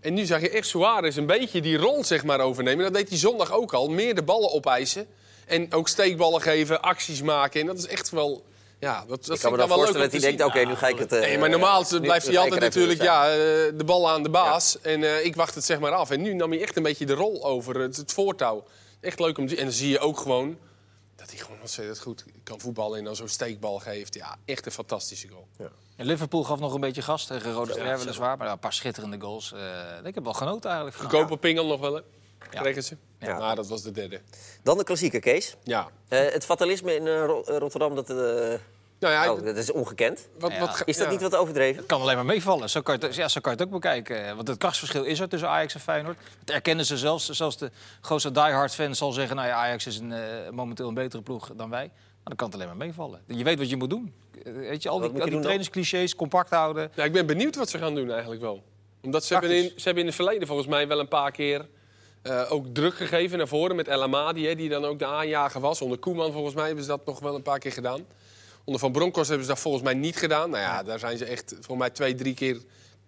[0.01, 2.85] En nu zag je echt Suarez een beetje die rol zeg maar, overnemen.
[2.85, 3.89] Dat deed hij zondag ook al.
[3.89, 5.07] Meer de ballen opeisen.
[5.47, 7.61] En ook steekballen geven, acties maken.
[7.61, 8.45] En dat is echt wel...
[8.79, 10.99] Ja, dat, dat Ik kan me dan voorstellen dat hij denkt, oké, nu ga ik
[10.99, 11.13] het...
[11.13, 13.37] eh, Nee, maar normaal blijft hij altijd natuurlijk ja, eh,
[13.75, 14.81] de bal aan de baas.
[14.83, 16.11] En eh, ik wacht het zeg maar af.
[16.11, 18.65] En nu nam hij echt een beetje de rol over, het, het voortouw.
[19.01, 19.59] Echt leuk om te zien.
[19.59, 20.59] En dan zie je ook gewoon
[21.31, 22.99] dat hij gewoon ontzettend goed kan voetballen.
[22.99, 24.15] En dan zo'n steekbal geeft.
[24.15, 25.49] Ja, echt een fantastische goal.
[25.97, 28.37] En Liverpool gaf nog een beetje gas tegen Rode Ster weliswaar.
[28.37, 29.53] Maar ja, een paar schitterende goals.
[29.53, 29.61] Eh,
[30.05, 30.97] ik heb wel genoten eigenlijk.
[31.01, 32.01] van- Goedkope pingel nog wel, hè?
[32.51, 32.61] Ja.
[32.61, 32.97] Kregen ze.
[33.19, 33.39] Ja.
[33.39, 34.21] Maar dat was de derde.
[34.63, 35.57] Dan de klassieke, Kees.
[35.63, 35.89] Ja.
[36.09, 38.55] Eh, het fatalisme in eh, Ro- eh, Rotterdam, dat, eh,
[39.01, 40.29] Nou ja, oh, dat is ongekend.
[40.39, 41.13] wat, wat, Is dat ja.
[41.13, 41.77] niet wat overdreven?
[41.77, 42.71] Het kan alleen maar meevallen.
[42.71, 44.37] Zo kan, je het, ja, zo kan je het ook bekijken.
[44.37, 46.19] Want het krachtsverschil is er tussen Ajax en Feyenoord.
[46.45, 47.29] Dat erkennen ze zelfs.
[47.29, 49.37] Zelfs de grootste diehard fan zal zeggen...
[49.37, 51.91] Nou ja, Ajax is een, eh, momenteel een betere ploeg dan wij.
[51.95, 53.21] Maar dan kan het alleen maar meevallen.
[53.27, 54.15] Je weet wat je moet doen.
[54.45, 56.91] Eh, Weet je, al die, al die trainingsclichés compact houden.
[56.95, 58.63] Ja, ik ben benieuwd wat ze gaan doen eigenlijk wel.
[59.03, 61.69] Omdat ze hebben, in, ze hebben in het verleden volgens mij wel een paar keer
[62.23, 65.61] eh, ook druk gegeven naar voren met El Amadi, hè, die dan ook de aanjager
[65.61, 65.81] was.
[65.81, 68.07] Onder Koeman volgens mij hebben ze dat nog wel een paar keer gedaan.
[68.65, 70.51] Onder Van Bronckhorst hebben ze dat volgens mij niet gedaan.
[70.51, 72.61] Nou ja, daar zijn ze echt volgens mij twee, drie keer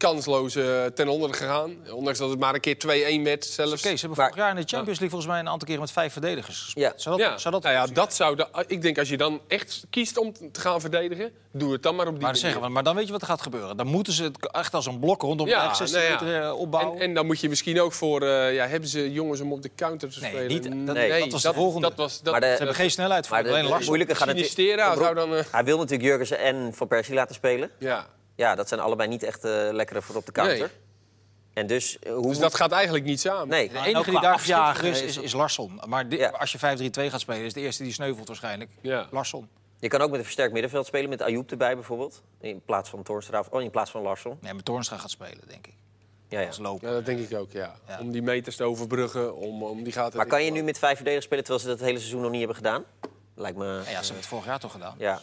[0.07, 1.77] kansloos eh, ten onder gegaan.
[1.93, 2.77] Ondanks dat het maar een keer
[3.21, 3.83] 2-1 werd zelfs.
[3.83, 5.81] Kees, ze hebben Maar- vorig jaar in de Champions League volgens mij een aantal keren
[5.83, 6.93] met vijf verdedigers gespeeld.
[6.95, 6.99] Ja.
[7.03, 9.41] Zou dat, Ja, zou dat, nou ja, dat zou de, ik denk als je dan
[9.49, 12.41] echt kiest om te gaan verdedigen, doe het dan maar op die maar, manier.
[12.47, 13.77] zeggen, we, maar dan weet je wat er gaat gebeuren.
[13.77, 16.25] Dan moeten ze het echt als een blok rondom Ja, de eigen 16 nou ja.
[16.33, 16.97] meter eh, opbouwen.
[17.01, 19.63] En, en dan moet je misschien ook voor, eh, ja, hebben ze jongens om op
[19.63, 20.49] de counter te Nee, spelen?
[20.49, 21.21] niet- dat- Nee.
[21.21, 21.89] dat was de volgende.
[21.89, 23.35] Dat was, dat, Maar de- ze hebben geen snelheid voor.
[23.37, 24.37] Maar de, alleen de moeilijke gaat het...
[24.37, 25.35] Sinistera zou dan...
[25.37, 27.71] eh, Hij wil natuurlijk Jurgensen en Van Persie laten spelen.
[27.79, 28.07] ja.
[28.35, 30.59] Ja, dat zijn allebei niet echt eh lekkere voor op de counter.
[30.59, 30.69] Nee.
[31.53, 33.49] En dus, eh, hoe Dus moet- dat gaat eigenlijk niet samen.
[33.49, 35.81] Nee, De enige die daar afjagen is, is is, Larsson.
[35.87, 36.29] Maar Ja.
[36.29, 38.71] als je 5-3-2 gaat spelen, is de eerste die sneuvelt waarschijnlijk.
[38.81, 39.07] Ja.
[39.11, 39.49] Larsson.
[39.79, 42.23] je kan ook met een versterkt middenveld spelen, met Ayoub erbij bijvoorbeeld.
[42.41, 44.39] In plaats van Toornstra, of oh, in plaats van Larsson.
[44.41, 45.75] Nee, maar Toornstra gaat spelen, denk ik.
[46.29, 46.47] Ja, ja.
[46.47, 46.89] Als lopen.
[46.89, 47.75] Ja, dat denk ik ook, ja.
[47.89, 47.99] Ja.
[48.01, 50.17] Om die meters te overbruggen, om, om die gaten...
[50.17, 52.31] Maar kan je nu met vijf verdedigers spelen terwijl ze dat het hele seizoen nog
[52.31, 52.85] niet hebben gedaan?
[53.35, 53.65] Lijkt me...
[53.67, 54.95] Ja, ja, ze hebben het vorig jaar toch gedaan.
[54.99, 55.21] Ja,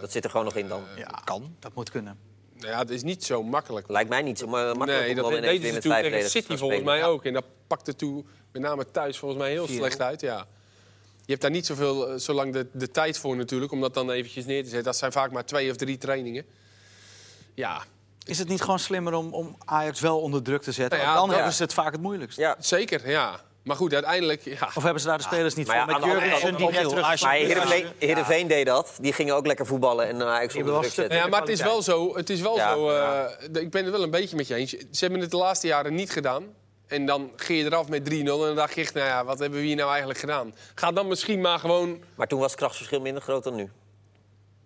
[0.00, 0.82] dat zit er gewoon nog in dan.
[0.96, 1.56] Ja, Kan.
[1.58, 2.18] dat moet kunnen.
[2.60, 3.88] Nou ja, het is niet zo makkelijk.
[3.88, 5.82] Lijkt mij niet zo ma- makkelijk Nee, om dat dan ineens deden weer ze met
[5.82, 7.24] toen vijf tegen verdedigers te City volgens mij ook.
[7.24, 9.70] En dat pakte toen, met name thuis, volgens mij heel 4-0.
[9.70, 10.20] slecht uit.
[10.20, 10.46] Ja.
[11.24, 13.94] Je hebt daar niet zoveel, eh, zo lang de, de tijd voor natuurlijk, om dat
[13.94, 14.84] dan eventjes neer te zetten.
[14.84, 16.44] Dat zijn vaak maar twee of drie trainingen.
[17.54, 17.82] Ja,
[18.24, 20.98] Is het niet gewoon slimmer om, om Ajax wel onder druk te zetten?
[20.98, 22.38] Nou ja, dan hebben ze het vaak het moeilijkst.
[22.38, 23.40] Ja, zeker, ja.
[23.70, 24.42] Maar goed, uiteindelijk...
[24.44, 24.70] Ja.
[24.74, 25.98] Of hebben ze daar de spelers niet Maar voor?
[25.98, 27.20] Met Jurgensen die net terug...
[27.22, 27.32] Maar.
[27.98, 28.96] Heerenveen, deed dat.
[29.00, 31.16] Die gingen ook lekker voetballen en uh, Ajax onder druk was- zetten.
[31.18, 32.16] Ja, maar het is wel zo.
[32.16, 34.70] Het is wel Ja, zo eh, ik ben het wel een beetje met je eens.
[34.70, 36.44] Ze hebben het de laatste jaren niet gedaan.
[36.86, 39.38] En dan ging je eraf met 3-0 en dan dacht je echt, nou ja, wat
[39.38, 40.54] hebben we hier nou eigenlijk gedaan?
[40.74, 43.70] Ga dan misschien maar gewoon, Maar toen was het krachtsverschil minder groot dan nu.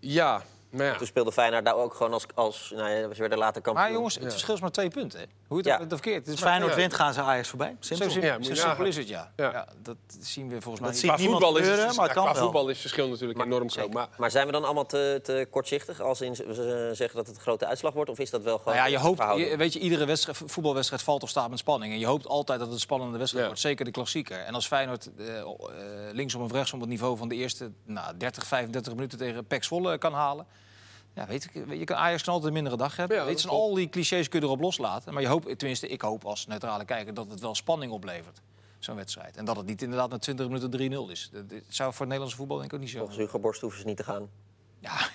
[0.01, 0.43] ja,
[0.77, 0.97] maar ja.
[0.97, 2.25] Toen speelde Feyenoord daar ook gewoon als...
[2.35, 3.85] als nou ja, ze werden later kampioen.
[3.87, 5.19] Maar jongens, het verschil is maar twee punten.
[5.21, 5.25] hè.
[5.47, 5.75] Hoe het Ja.
[5.75, 6.17] ook het verkeerd.
[6.17, 6.79] Het is Als maar- Feyenoord Ja.
[6.81, 7.77] wint, gaan ze Ajax voorbij.
[7.81, 8.11] Simpel.
[8.11, 8.35] simpel, Ja,
[8.77, 9.33] zo is het, ja.
[9.37, 9.51] Ja.
[9.53, 9.67] ja.
[9.83, 11.17] dat zien we volgens mij Dat niet.
[11.19, 12.43] niemand voetbal, is gebeuren, het, maar het kan qua wel.
[12.43, 13.93] voetbal is het verschil natuurlijk enorm groot.
[13.93, 17.37] Maar Maar zijn we dan allemaal te, te kortzichtig als in, we zeggen dat het
[17.37, 18.11] een grote uitslag wordt?
[18.11, 21.03] Of is dat wel gewoon Nou ja, je hoopt, je- weet je, iedere wedstrijd, voetbalwedstrijd
[21.03, 21.93] valt of staat met spanning.
[21.93, 23.51] En je hoopt altijd dat het een spannende wedstrijd Ja.
[23.51, 23.67] wordt.
[23.67, 24.39] Zeker de klassieker.
[24.39, 25.47] En als Feyenoord eh, eh,
[26.13, 29.99] linksom of rechtsom het niveau van de eerste nou, 30, 35 minuten tegen PEC Zwolle
[29.99, 30.47] kan halen.
[31.15, 33.17] Ja, weet ik, je kan Ajax kan altijd een mindere dag hebben.
[33.17, 35.13] Ja, weet je, al die clichés kun je erop loslaten.
[35.13, 38.41] Maar je hoopt, tenminste, ik hoop als neutrale kijker dat het wel spanning oplevert.
[38.79, 39.37] Zo'n wedstrijd.
[39.37, 41.29] En dat het niet inderdaad na 20 minuten 3-0 is.
[41.33, 42.99] Dat, dat zou voor het Nederlandse voetbal denk ik ook niet zo.
[42.99, 44.29] Volgens Hugo Borst hoeven ze niet te gaan.
[44.79, 45.09] Ja,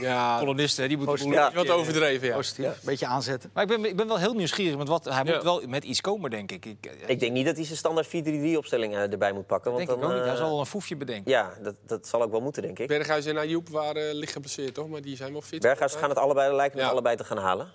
[0.00, 1.52] ja, kolonisten, die moeten Ja.
[1.52, 2.34] wat overdreven, ja.
[2.34, 2.66] Positief.
[2.66, 3.50] Een beetje aanzetten.
[3.54, 5.04] Maar ik ben, ik ben wel heel nieuwsgierig met wat.
[5.04, 5.34] Hij Ja.
[5.34, 6.64] moet wel met iets komen, denk ik.
[6.66, 9.72] ik Ik denk niet dat hij zijn standaard 4-3-3-opstelling eh, erbij moet pakken.
[9.72, 10.26] Want denk ik dan, ook niet.
[10.26, 11.30] Hij eh, zal wel een foefje bedenken.
[11.30, 12.88] Ja, dat, dat zal ook wel moeten, denk ik.
[12.88, 14.88] Berghuis en Ayoub waren eh, licht geblesseerd, toch?
[14.88, 15.60] Maar die zijn wel fit.
[15.60, 17.70] Berghuis gaan het allebei, lijken het allebei te gaan halen.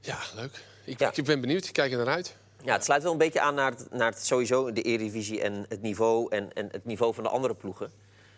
[0.00, 0.64] Ja, leuk.
[0.84, 1.10] Ik, Ja.
[1.14, 1.64] ik ben benieuwd.
[1.64, 2.36] Ik kijk er naar uit.
[2.62, 5.64] Ja, het sluit wel een beetje aan naar het, naar het sowieso de Eredivisie en
[5.68, 7.90] het niveau en, en het niveau van de andere ploegen.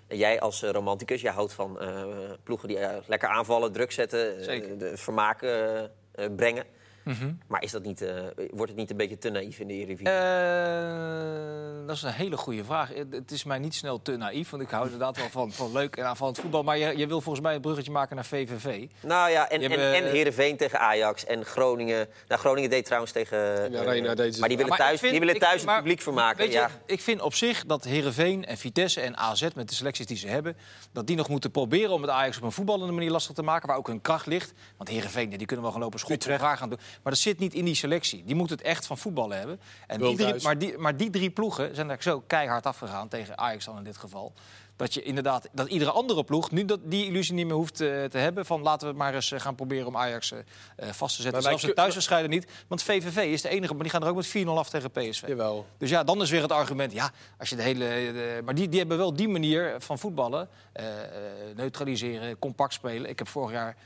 [0.09, 2.05] Jij als eh, romanticus, jij houdt van eh,
[2.43, 4.47] ploegen die eh, lekker aanvallen, druk zetten,
[4.79, 5.83] de vermaak eh,
[6.37, 6.65] brengen.
[7.47, 8.05] Maar is dat niet,
[8.51, 10.13] wordt het niet een beetje te naïef in de Eredivisie?
[11.89, 12.89] Eh, dat is een hele goede vraag.
[12.95, 15.73] Het, het is mij niet snel te naïef, want ik hou inderdaad wel van, van
[15.73, 16.63] leuk en aanvallend voetbal.
[16.63, 18.87] Maar je, je wil volgens mij een bruggetje maken naar VVV.
[19.01, 22.09] nou ja, en, je en, hebt, en eh, Heerenveen tegen Ajax en Groningen.
[22.29, 23.39] Nou, Groningen deed trouwens tegen...
[23.71, 24.67] De eh, Arena deden ze maar die het.
[24.67, 26.39] willen Maar thuis, ik vind- die willen ik- thuis het maar publiek vermaken.
[26.39, 26.71] Weet je, ja.
[26.87, 30.29] ik vind op zich dat Herenveen en Vitesse en AZ met de selecties die ze
[30.29, 30.57] hebben,
[30.93, 33.69] dat die nog moeten proberen om het Ajax op een voetballende manier lastig te maken,
[33.69, 34.53] waar ook hun kracht ligt.
[34.77, 36.79] Want Herenveen, die kunnen wel gaan lopen schoppen en vragen gaan doen.
[37.03, 38.23] Maar dat zit niet in die selectie.
[38.25, 39.61] Die moet het echt van voetballen hebben.
[39.87, 40.43] En die drie, thuis.
[40.45, 43.85] maar, die, maar die drie ploegen zijn daar zo keihard afgegaan tegen Ajax dan in
[43.85, 44.33] dit geval.
[44.77, 48.05] Dat je inderdaad, dat iedere andere ploeg nu dat, die illusie niet meer hoeft eh,
[48.05, 48.47] te hebben.
[48.47, 50.39] Van laten we het maar eens eh, gaan proberen om Ajax eh,
[50.91, 51.33] vast te zetten.
[51.33, 52.47] Maar Zelfs de kun- thuiswedstrijden niet.
[52.69, 55.27] Want VVV is de enige, maar die gaan er ook met 4-0 af tegen PSV.
[55.29, 55.67] Jawel.
[55.79, 57.85] Dus ja, dan is weer het argument, ja, als je de hele...
[57.85, 60.49] de- maar die, die hebben wel die manier van voetballen.
[61.57, 63.11] neutraliseren, compact spelen.
[63.11, 63.77] Ik heb vorig jaar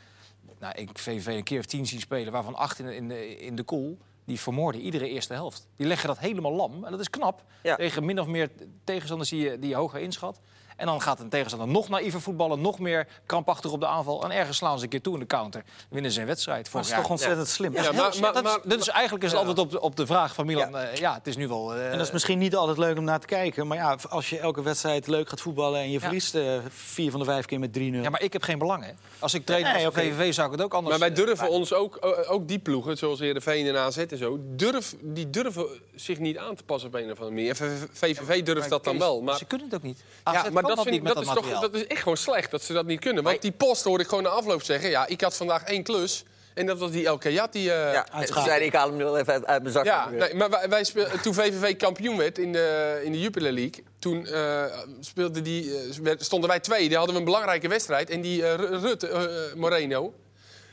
[0.59, 2.33] nou, ik VVV een keer of tien zien spelen...
[2.33, 3.99] waarvan acht in, in, de, in de koel.
[4.25, 5.69] Die vermoorden iedere eerste helft.
[5.77, 6.85] Die leggen dat helemaal lam.
[6.85, 7.45] En dat is knap.
[7.63, 7.77] Ja.
[7.77, 8.51] Tegen min of meer
[8.85, 10.41] tegenstanders die je, die je hoger inschat.
[10.83, 12.61] En dan gaat een tegenstander nog naïver voetballen.
[12.61, 14.25] Nog meer krampachtig op de aanval.
[14.25, 15.63] En ergens slaan ze een keer toe in de counter.
[15.89, 16.73] Winnen ze een wedstrijd.
[16.73, 17.01] Dat is jaar.
[17.01, 17.73] toch ontzettend slim.
[17.75, 19.71] Ja, Ja, maar- maar, maar- dat, is, maar- dat is eigenlijk is het altijd op
[19.71, 20.71] de, op de vraag van Milan.
[20.71, 21.75] Ja, ja het is nu wel...
[21.75, 23.67] eh, En dat is misschien niet altijd leuk om naar te kijken.
[23.67, 27.21] Maar ja, als je elke wedstrijd leuk gaat voetballen en je verliest eh, vier van
[27.21, 27.81] de vijf keer met 3-0.
[27.81, 28.91] Ja, maar ik heb geen belang, hè.
[29.19, 30.99] Als ik trainer Nee, op VVV zou ik het ook anders...
[30.99, 34.19] Maar wij eh, durven ons ook, eh, ook die ploegen, zoals Heerenveen en AZ en
[34.19, 37.57] zo, durf, die durven zich niet aan te passen op een of andere manier.
[37.93, 39.21] VVV durft dat dan wel.
[39.23, 40.05] Maar, Ze kunnen het ook niet.
[40.25, 42.63] ja, maar dat, vind ik, dat, is dat toch, dat is echt gewoon slecht dat
[42.63, 43.23] ze dat niet kunnen.
[43.25, 44.91] Want die post hoorde ik gewoon na afloop zeggen.
[44.91, 46.25] Ja, ik had vandaag één klus.
[46.55, 47.53] En dat was die El Kayat.
[47.53, 48.27] Die, eh, Ja, uitschakelen.
[48.43, 49.85] ze zeiden, ik haal hem nu wel even uit, uit mijn zak.
[49.85, 53.53] Ja, nee, maar wij, wij speel- toen VVV kampioen werd in de, in de Jupiler
[53.53, 53.85] League...
[53.99, 54.65] toen eh,
[55.01, 56.89] speelde die, eh, stonden wij twee.
[56.89, 58.11] Die hadden we een belangrijke wedstrijd.
[58.11, 60.15] En die Ru- Rutte, Moreno...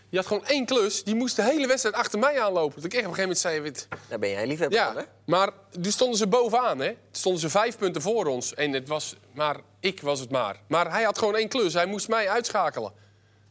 [0.09, 1.03] Die had gewoon één klus.
[1.03, 2.75] Die moest de hele wedstrijd achter mij aanlopen.
[2.75, 3.61] Dat ik echt op een gegeven moment zei...
[3.61, 4.99] Wit, Daar ben jij liefhebber van, hè?
[5.01, 5.49] ja, maar
[5.81, 6.87] toen stonden ze bovenaan, hè?
[6.87, 8.53] Toen stonden ze vijf punten voor ons.
[8.53, 9.57] En het was maar...
[9.79, 10.61] Ik was het maar.
[10.67, 11.73] Maar hij had gewoon één klus.
[11.73, 12.91] Hij moest mij uitschakelen.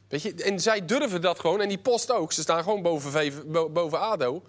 [0.08, 0.34] Weet je?
[0.34, 1.60] En zij durven dat gewoon.
[1.60, 2.32] En die post ook.
[2.32, 3.32] Ze staan gewoon boven,
[3.72, 4.42] boven ADO.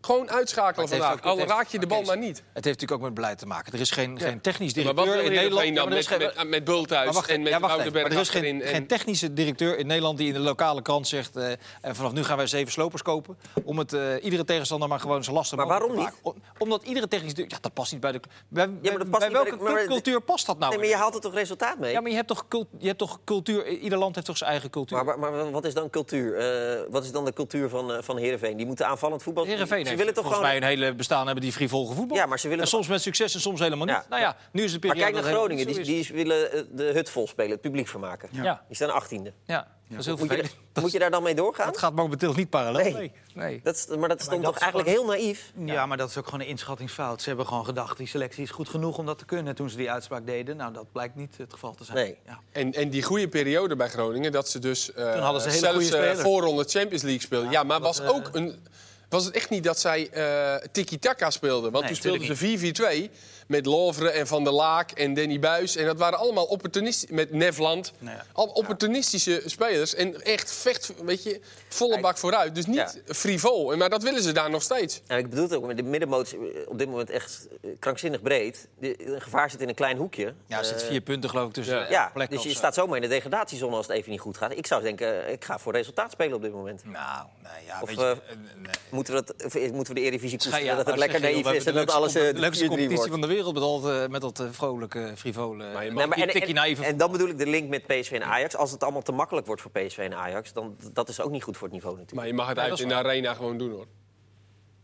[0.00, 1.22] Gewoon uitschakelen Maar vandaag.
[1.22, 2.36] Al heeft- raak je de bal maar niet.
[2.36, 3.72] Het heeft natuurlijk ook met beleid te maken.
[3.72, 5.64] Er is geen, geen technisch Maar directeur wat in Nederland.
[5.64, 7.78] dan Ja, maar er met, geen- met, met Bulthuis Maar wacht, en met ja, Maar
[7.78, 8.62] er is geen?
[8.62, 11.36] En- geen technische directeur in Nederland die in de lokale krant zegt...
[11.36, 13.38] eh, en vanaf nu gaan wij zeven slopers kopen...
[13.64, 16.42] om het eh, iedere tegenstander maar gewoon lastig Maar mogelijk waarom te maken.
[16.42, 17.58] Om- omdat iedere technische directeur...
[17.62, 18.20] Ja, dat past niet bij de...
[18.48, 20.70] Bij, maar bij- dat past bij niet bij welke de- maar- cultuur past dat nou?
[20.70, 21.92] Nee, maar je haalt er toch resultaat mee?
[21.92, 23.66] Ja, maar je hebt toch, cult- je hebt toch cultuur...
[23.68, 25.04] Ieder land heeft toch zijn eigen cultuur?
[25.04, 26.36] Maar, maar, maar wat is dan cultuur?
[26.36, 28.56] Eh, wat is dan de cultuur van, eh, van Heerenveen?
[28.56, 30.60] Die moeten aanvallend voetbal Heerenveen Ze willen toch volgens gewoon...
[30.60, 32.16] mij een hele bestaan hebben die frivol gevoetbal.
[32.16, 33.94] Ja, maar ze willen- En soms met succes en soms helemaal niet.
[33.96, 34.04] Ja.
[34.08, 35.12] Nou ja, nu is het Maar periode...
[35.12, 35.66] kijk naar Groningen.
[35.66, 38.28] Die, die willen eh, de hut vol spelen, het publiek vermaken.
[38.32, 39.32] Ja, Die staan achttiende.
[39.44, 39.68] ja.
[39.88, 40.44] dat is heel Moet je,
[40.80, 41.66] moet je daar dan mee doorgaan?
[41.66, 42.82] Dat gaat momenteel niet parallel.
[42.82, 42.92] Nee.
[42.92, 43.12] Nee.
[43.34, 43.60] nee.
[43.62, 45.52] Dat is, maar dat dat toch eigenlijk heel naïef?
[45.64, 47.22] Ja, maar dat is ook gewoon een inschattingsfout.
[47.22, 49.76] Ze hebben gewoon gedacht, die selectie is goed genoeg om dat te kunnen toen ze
[49.76, 50.56] die uitspraak deden.
[50.56, 51.96] Nou, dat blijkt niet het geval te zijn.
[51.96, 52.18] Nee.
[52.26, 52.38] Ja.
[52.52, 55.60] En, en die goede periode bij Groningen, dat ze dus eh, Toen hadden ze hele
[55.60, 57.50] zelfs goede eh, voorronde Champions League speelden.
[57.50, 58.66] Ja, maar dat, was eh, ook een.
[59.10, 61.70] Was het echt niet dat zij eh tiki-taka speelden?
[61.72, 63.10] Want Nee, toen speelden ze 4-4-2
[63.50, 65.76] met Lovre en Van der Laak en Danny Buis.
[65.76, 67.92] En dat waren allemaal opportunistisch met Nevland.
[67.98, 68.14] Nee.
[68.32, 69.94] Al opportunistische spelers.
[69.94, 72.54] En echt vecht, weet je, volle bak vooruit.
[72.54, 73.72] Dus niet frivol.
[73.72, 75.00] En- Maar dat willen ze daar nog steeds.
[75.08, 76.34] Ik bedoel het ook, maar de middenmoot is
[76.66, 78.68] op dit moment echt eh, krankzinnig breed.
[78.78, 80.34] De, een gevaar zit in een klein hoekje.
[80.46, 81.90] Ja, er zit Eh, vier punten geloof ik tussen ja.
[81.90, 84.52] ja, plekken dus je staat zomaar in de degradatiezone als het even niet goed gaat.
[84.56, 86.82] Ik zou denken, eh, ik ga voor resultaat spelen op dit moment.
[86.84, 88.16] Nou, nee, ja, Of, weet je...
[88.56, 88.70] nee.
[88.90, 90.64] Moeten we, dat, moeten we de Eredivisie koesteren?
[90.64, 92.64] ja, dat het lekker naïef is we en hebben dat de alles leukste comp- leukste
[92.64, 93.10] 4-3 competitie wordt.
[93.10, 95.72] van de wereld met dat, eh, met dat eh, vrolijke, frivole...
[95.72, 98.24] Maar Nee, en, tikkie en- naïeve en dan bedoel ik de link met PSV en
[98.24, 98.56] Ajax.
[98.56, 101.42] Als het allemaal te makkelijk wordt voor PSV en Ajax, dan dat is ook niet
[101.42, 102.20] goed voor het niveau natuurlijk.
[102.20, 103.86] Maar je mag het uit in de arena gewoon doen hoor.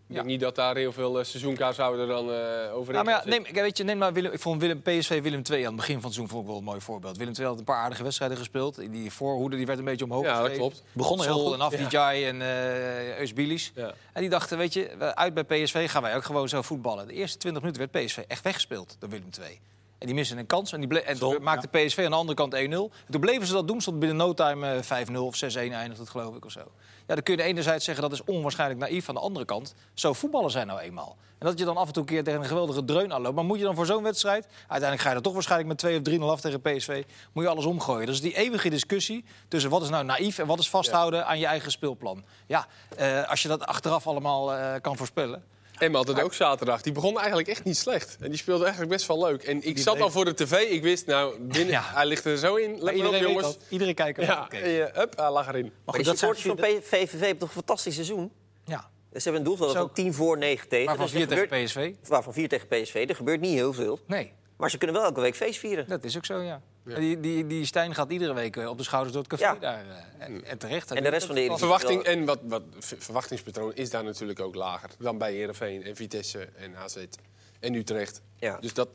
[0.08, 0.18] Ik Ja.
[0.22, 3.44] denk niet dat daar heel veel uh, seizoenkaarthouders dan eh over Nou, maar ja, neem,
[3.52, 6.04] weet je, neem maar Willem, ik vond Willem, PSV Willem II aan het begin van
[6.04, 7.16] het seizoen vond ik wel een mooi voorbeeld.
[7.16, 8.76] Willem II had een paar aardige wedstrijden gespeeld.
[8.90, 10.82] Die voorhoede die werd een beetje omhoog Ja, dat klopt.
[10.92, 11.54] Begonnen heel goed.
[11.54, 13.72] en Afdijay en uh, Eusbilis.
[13.74, 13.94] Ja.
[14.12, 17.06] En die dachten, weet je, uit bij PSV gaan wij ook gewoon zo voetballen.
[17.06, 19.60] De eerste 20 minuten werd PSV echt weggespeeld door Willem II.
[19.98, 22.36] En die missen een kans en, die ble- en toen maakte PSV aan de andere
[22.36, 22.58] kant 1-0.
[22.58, 22.70] En
[23.10, 26.08] toen bleven ze dat doen, stond binnen no time eh, 5-0 of 6-1 eindigt het
[26.10, 26.60] geloof ik of zo.
[27.06, 29.08] Ja, dan kun je enerzijds zeggen dat is onwaarschijnlijk naïef.
[29.08, 31.16] Aan de andere kant, zo voetballen zijn nou eenmaal.
[31.38, 33.34] En dat je dan af en toe een keer tegen een geweldige dreun aanloopt.
[33.34, 36.20] Maar moet je dan voor zo'n wedstrijd, uiteindelijk ga je er toch waarschijnlijk met 2
[36.20, 38.06] of 3-0 af tegen PSV, moet je alles omgooien.
[38.06, 41.38] Dat is die eeuwige discussie tussen wat is nou naïef en wat is vasthouden aan
[41.38, 42.24] je eigen speelplan.
[42.46, 42.66] Ja,
[42.96, 45.44] eh, als je dat achteraf allemaal eh, kan voorspellen.
[45.78, 46.80] Emma had het ook zaterdag.
[46.82, 48.16] Die begon eigenlijk echt niet slecht.
[48.20, 49.42] En die speelde eigenlijk best wel leuk.
[49.42, 50.52] En ik zat bleef- al voor de tv.
[50.52, 51.82] Ik wist, nou, binnen, Ja.
[51.84, 52.82] hij ligt er zo in.
[52.82, 53.42] Let Maar op, jongens.
[53.46, 53.58] dat.
[53.68, 54.56] Iedereen kijkt er Ja, Oké.
[54.56, 55.62] en je- hup, hij lag erin.
[55.62, 58.32] Maar Maar goed, die dat zijn supporters van VVV hebben toch een fantastisch seizoen?
[58.64, 59.78] Ja, Ze hebben een doelsaldo Zo.
[59.80, 60.86] van 10 voor, 9 tegen.
[60.86, 61.92] maar van Dus 4 tegen gebeurt- PSV?
[62.08, 63.04] Waarvan 4 tegen PSV.
[63.08, 63.98] Er gebeurt niet heel veel.
[64.06, 64.32] Nee.
[64.56, 65.88] Maar ze kunnen wel elke week feest vieren.
[65.88, 66.60] Dat is ook zo, ja.
[66.94, 69.54] Die, die, die Stijn gaat iedere week eh, op de schouders door het café Ja.
[69.60, 69.84] daar.
[70.18, 70.90] eh, En, en terecht.
[70.90, 74.54] En de rest van de Eredivisie- Verwachting, en wat, wat, verwachtingspatroon is daar natuurlijk ook
[74.54, 76.96] lager dan bij Heerenveen en Vitesse en AZ
[77.60, 78.20] en Utrecht.
[78.38, 78.56] Ja.
[78.60, 78.88] Dus dat,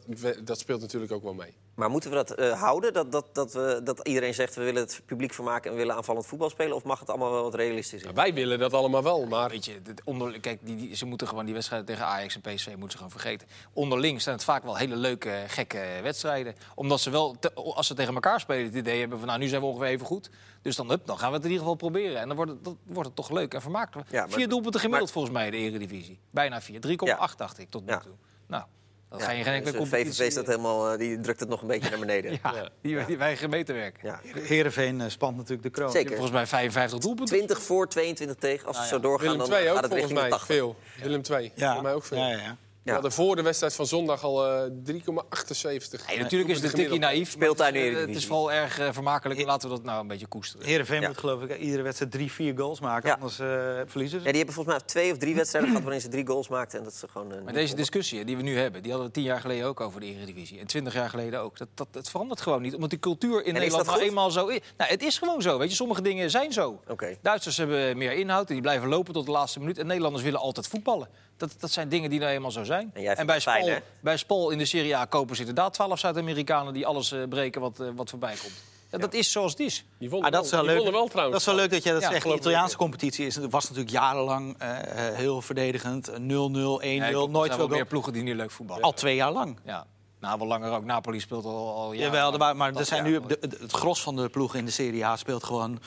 [0.44, 1.54] dat speelt natuurlijk ook wel mee.
[1.76, 2.94] Maar moeten we dat eh, houden?
[2.94, 5.96] Dat, dat, dat, we, dat iedereen zegt we willen het publiek vermaken en we willen
[5.96, 6.76] aanvallend voetbal spelen?
[6.76, 8.14] Of mag het allemaal wel wat realistisch zijn?
[8.14, 11.28] Nou, wij willen dat allemaal wel, maar Weet je, onder, kijk, die, die- ze moeten
[11.28, 13.48] gewoon die wedstrijden tegen Ajax en PSV moeten ze gewoon vergeten.
[13.74, 16.56] Onderling zijn het vaak wel hele leuke, gekke wedstrijden.
[16.76, 19.48] Omdat ze wel, te- als ze tegen elkaar spelen, het idee hebben van nou, nu
[19.48, 20.30] zijn we ongeveer even goed.
[20.62, 22.20] Dus dan, hup, dan gaan we het in ieder geval proberen.
[22.20, 24.12] En dan wordt het, dat, wordt het toch leuk en vermakelijk.
[24.12, 26.20] Ja, maar- Vier doelpunten gemiddeld maar- volgens mij in de Eredivisie.
[26.32, 26.80] Bijna vier.
[26.82, 27.30] 3,8 Ja.
[27.38, 27.98] dacht ik tot nu Ja.
[28.00, 28.14] toe.
[28.52, 28.64] Nou,
[29.10, 30.14] dan Ja, ga je geen enkele dus, competitie...
[30.14, 32.32] VVV staat helemaal, eh, die drukt het nog een beetje naar beneden.
[32.44, 34.08] Ja, die, die weigeren mee te werken.
[34.08, 34.20] Ja.
[34.42, 35.92] Heerenveen eh, spant natuurlijk de kroon.
[35.92, 36.12] Zeker.
[36.12, 37.36] Volgens mij 55 doelpunten.
[37.36, 38.68] 20 voor, 22 tegen.
[38.68, 40.56] Als we Nou zo doorgaan, Willem dan ook gaat het volgens richting de mij 80.
[40.56, 40.76] veel.
[41.02, 42.18] Willem II, volgens mij ook veel.
[42.18, 42.88] Ja, ja, ja.
[42.88, 46.08] We hadden voor de wedstrijd van zondag al eh 3,78.
[46.08, 47.32] Nee, natuurlijk is het een tikje naïef.
[47.32, 49.46] Speelt daar in de het, is, eh, het is vooral erg eh, vermakelijk.
[49.46, 50.66] Laten we dat nou een beetje koesteren.
[50.66, 51.08] Heerenveen Ja.
[51.08, 53.10] moet geloof ik iedere wedstrijd drie, vier goals maken.
[53.10, 53.14] Ja.
[53.16, 53.48] Anders eh,
[53.86, 54.26] verliezen ze.
[54.26, 56.78] Ja, die hebben volgens mij twee of drie wedstrijden gehad waarin ze drie goals maakten.
[56.78, 59.14] En dat ze gewoon, eh, Maar deze discussie die we nu hebben, die hadden we
[59.16, 60.60] tien jaar geleden ook over de Eredivisie.
[60.60, 61.58] En twintig jaar geleden ook.
[61.58, 62.76] Dat, dat, het verandert gewoon niet.
[62.76, 64.60] Omdat die cultuur in Nederland nou eenmaal zo is.
[64.78, 65.58] Nou, het is gewoon zo.
[65.58, 66.82] Weet je, sommige dingen zijn zo.
[66.88, 67.18] Oké.
[67.22, 69.78] Duitsers hebben meer inhoud en die blijven lopen tot de laatste minuut.
[69.78, 71.08] En Nederlanders willen altijd voetballen.
[71.50, 72.92] Dat, dat zijn dingen die nou eenmaal zo zijn.
[72.94, 73.78] En bij, fijn, hè?
[74.00, 74.18] bij
[74.52, 77.88] in de Serie A kopen ze inderdaad twaalf Zuid-Amerikanen die alles eh, breken wat, eh,
[77.96, 78.54] wat voorbij komt.
[78.92, 79.86] Ja, Dat is zoals het is.
[79.98, 80.76] Die Ah, dat is wel die leuk.
[80.76, 81.32] wonnen wel trouwens.
[81.46, 82.24] Dat is wel leuk dat jij dat Ja, zegt.
[82.24, 82.34] De.
[82.34, 84.78] Italiaanse competitie is, was natuurlijk jarenlang eh,
[85.14, 86.10] heel verdedigend.
[86.10, 87.26] 0-0, 1-0, Ja, klopt.
[87.26, 88.84] Er nooit veel wel meer ploegen die nu leuk voetballen.
[88.84, 89.60] Al twee jaar lang.
[89.66, 89.86] Ja.
[90.20, 90.86] Nou, wel langer ook.
[90.86, 92.06] Napoli speelt al, al jaren.
[92.14, 95.06] Jawel, maar, maar er zijn nu, de- het gros van de ploegen in de Serie
[95.06, 95.80] A speelt gewoon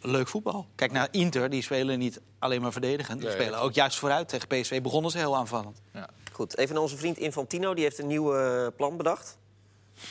[0.00, 0.66] leuk voetbal.
[0.74, 3.20] Kijk naar Inter, die spelen niet alleen maar verdedigend.
[3.20, 4.28] Die spelen ook juist vooruit.
[4.28, 5.80] Tegen PSV begonnen ze heel aanvallend.
[6.32, 7.74] Goed, even naar onze vriend Infantino.
[7.74, 9.38] Die heeft een nieuw eh, plan bedacht.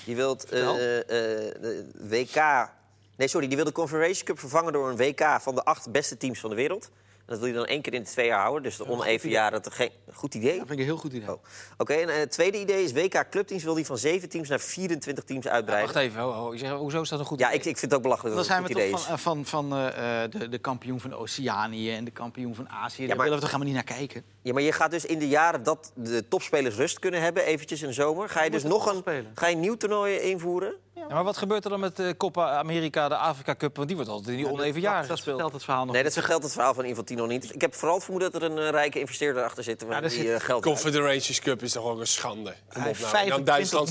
[0.05, 2.69] Die wil eh, eh, de WK...
[3.15, 6.17] Nee, sorry, die wil de Confederation Cup vervangen door een WK van de acht beste
[6.17, 6.89] teams van de wereld.
[7.30, 8.63] Dat wil je dan één keer in de twee jaar houden.
[8.63, 9.62] Dus de oneven jaren...
[9.62, 9.89] te geen...
[10.13, 10.58] Goed idee?
[10.58, 11.32] Dat vind ik een heel goed idee.
[11.32, 11.44] Oh.
[11.78, 14.60] Oké, en eh, het tweede idee is WK Clubteams wil die van zeven teams naar
[14.60, 15.94] 24 teams uitbreiden.
[15.94, 16.54] Wacht even, ho, ho.
[16.54, 17.60] Je zegt, hoezo is dat een goed ja, idee?
[17.60, 19.18] ik, ik vind het ook belachelijk Dan dat zijn het we een goed toch idee
[19.18, 19.46] van, is.
[19.46, 23.08] eh, van, van eh, eh, de, de kampioen van Oceanië en de kampioen van Azië.
[23.08, 24.24] Daar maar- willen we toch helemaal niet naar kijken?
[24.41, 27.82] Ja, maar je gaat dus in de jaren dat de topspelers rust kunnen hebben, eventjes
[27.82, 28.30] in de zomer...
[28.30, 30.73] ga je dus nog een, ga je een nieuw toernooi invoeren?
[30.95, 33.75] Ja, maar wat gebeurt er dan met de Copa America, de Afrika Cup?
[33.75, 35.36] Want die wordt altijd in die oneven jaren Dat gespeeld.
[35.36, 37.56] vertelt het verhaal nog Nee, dat vergeldt het verhaal van Infantino niet.
[37.56, 39.84] Ik heb vooral het vermoeden dat er een eh, rijke investeerder achter zit...
[39.84, 40.63] waar Ja, die eh, geld.
[40.63, 42.54] Confederations Cup is toch ook een schande.
[42.69, 43.15] Hij op heeft nou.
[43.17, 43.88] En dan 25 Duitsland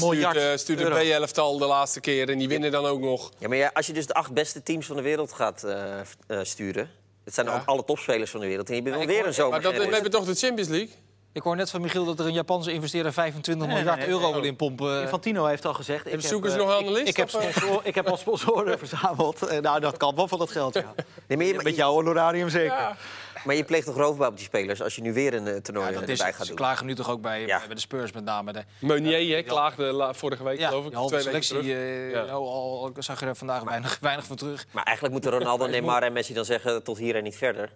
[0.61, 0.96] stuurt, eh, euro.
[0.96, 3.30] B-elftal de laatste keer en die winnen dan ook nog.
[3.38, 6.00] Ja, maar ja, als je dus de acht beste teams van de wereld gaat eh,
[6.00, 6.04] eh,
[6.42, 6.90] sturen...
[7.28, 7.54] het zijn Ja.
[7.54, 8.68] ook alle topspelers van de wereld...
[8.68, 9.50] en je bent wel weer een zomer.
[9.50, 10.90] Maar dat, we hebben toch de Champions League?
[11.32, 14.08] Ik hoor net van Michiel dat er een Japanse investeerder 25 Nee, nee, miljard nee,
[14.16, 15.02] euro wil inpompen.
[15.02, 16.06] Infantino heeft al gezegd...
[16.06, 17.40] ik heb, eh, nog ik- analisten, Ik, heb, eh?
[17.40, 19.42] sponsor- ik heb al sponsoren verzameld.
[19.46, 20.94] Eh, nou, dat kan wel van dat geld, ja.
[21.26, 22.96] Nee, maar, je, Met jouw honorarium zeker.
[23.44, 24.83] Maar je pleegt toch roofbouw op die spelers...
[24.83, 26.57] als je nu weer een eh, toernooi ja, eh, dat is, erbij gaat ze doen?
[26.57, 27.62] klagen nu toch ook bij, Ja.
[27.66, 28.53] bij de Spurs met name.
[28.53, 30.90] De, Meunier hè, klaagde la- vorige week, ja, geloof ik.
[30.92, 31.66] twee weken selectie, terug.
[31.66, 32.16] eh, Ja.
[32.24, 34.66] nou, al, al zag je er vandaag weinig, weinig van terug.
[34.72, 36.83] Maar eigenlijk moeten Ronaldo, Neymar en Messi dan zeggen...
[36.83, 37.72] tot hier en niet verder.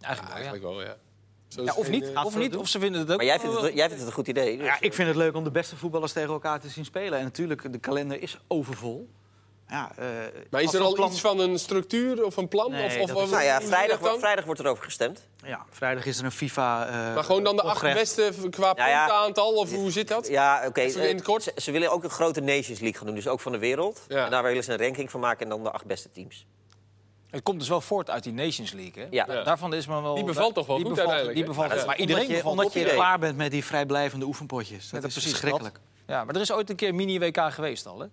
[0.00, 0.50] Eigenlijk, wel, ja.
[0.50, 0.96] Eigenlijk wel, ja.
[1.74, 2.04] Of niet,
[2.52, 3.16] ze of ze vinden het ook.
[3.16, 4.56] Maar jij vindt het, jij vindt het een goed idee.
[4.56, 7.18] dus- Ja, ik vind het leuk om de beste voetballers tegen elkaar te zien spelen.
[7.18, 9.08] En natuurlijk, de kalender is overvol.
[9.72, 10.06] Ja, eh,
[10.50, 12.70] Maar is er al plan- iets van een structuur of een plan?
[12.70, 14.18] Nee, of, of, is- Nou ja, vrijdag, dan?
[14.18, 15.26] vrijdag wordt erover gestemd.
[15.44, 16.86] Ja, vrijdag is er een FIFA...
[16.86, 19.04] eh, Maar gewoon dan de acht beste qua Nou ja.
[19.06, 19.52] puntenaantal?
[19.52, 20.28] Of hoe zit dat?
[20.28, 20.80] Ja, oké.
[20.80, 20.88] Eh.
[20.90, 24.00] Ze, ze willen ook een grote Nations League gaan doen, dus ook van de wereld.
[24.08, 24.24] Ja.
[24.24, 26.46] En daar willen ze een ranking van maken en dan de acht beste teams.
[27.30, 29.02] Het komt dus wel voort uit die Nations League.
[29.02, 29.08] Hè?
[29.10, 29.24] Ja.
[29.42, 30.14] Daarvan is men wel.
[30.14, 32.42] Die bevalt toch wel die goed bevalt, uiteindelijk, Die bevalt, Ja, maar iedereen omdat je,
[32.42, 32.94] bevalt omdat je idee.
[32.94, 34.90] klaar bent met die vrijblijvende oefenpotjes.
[34.90, 35.78] Dat, dat is precies verschrikkelijk.
[36.06, 38.00] Ja, maar er is ooit een keer mini-WK geweest al.
[38.00, 38.06] Hè?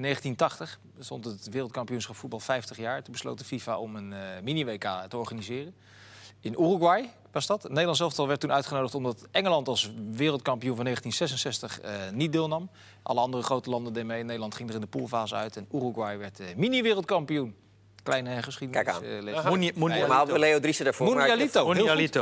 [0.00, 3.02] In 1980 stond het wereldkampioenschap voetbal 50 jaar.
[3.02, 5.74] Toen besloot de FIFA om een eh, mini-WK te organiseren.
[6.40, 7.62] In Uruguay was dat.
[7.62, 12.70] Het Nederlands elftal werd toen uitgenodigd omdat Engeland als wereldkampioen van 1966 eh, niet deelnam.
[13.02, 14.22] Alle andere grote landen deden mee.
[14.22, 15.56] Nederland ging er in de poolfase uit.
[15.56, 17.54] En Uruguay werd eh, mini-wereldkampioen.
[18.02, 18.84] Kleine geschiedenis.
[18.84, 19.02] Kijk aan.
[19.04, 19.44] eh.
[19.50, 21.06] Moni- Moni- Normaal hadden we Leo Driessen daarvoor.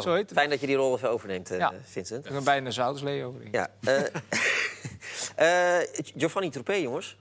[0.01, 0.03] goed.
[0.03, 0.39] Zo heet het.
[0.39, 1.73] Fijn dat je die rol even overneemt, eh, Ja.
[1.85, 2.27] Vincent.
[2.27, 3.35] Ik ben bijna zo oud als Leo.
[3.51, 3.69] Ja.
[3.81, 4.01] eh
[5.81, 7.17] eh, Giovanni Troepé, jongens.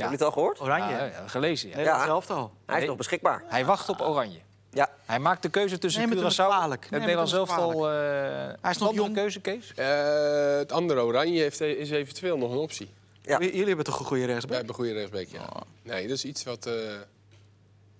[0.00, 0.60] Hebben jullie het al gehoord?
[0.60, 0.94] Oranje.
[0.94, 1.68] Ja, gelezen.
[1.70, 1.80] Ja.
[1.80, 2.06] Ja.
[2.06, 2.52] elftal.
[2.66, 2.88] Hij is Nee.
[2.88, 3.42] nog beschikbaar.
[3.46, 4.38] Hij wacht op Oranje.
[4.70, 4.88] Ja.
[5.06, 7.90] Hij maakt de keuze tussen hem Curaçao en het Nederlands elftal.
[7.90, 7.94] eh,
[8.60, 9.14] Hij is een nog jong.
[9.14, 9.72] keuze, Kees?
[9.74, 12.90] Eh, het andere Oranje heeft, is eventueel nog een optie.
[13.22, 13.38] Ja.
[13.38, 14.56] Jullie hebben toch een goede Wij rechtsback?
[14.56, 15.48] hebben een goede rechtsbeek, ja.
[15.82, 16.66] Nee, dat is iets wat...
[16.66, 16.72] eh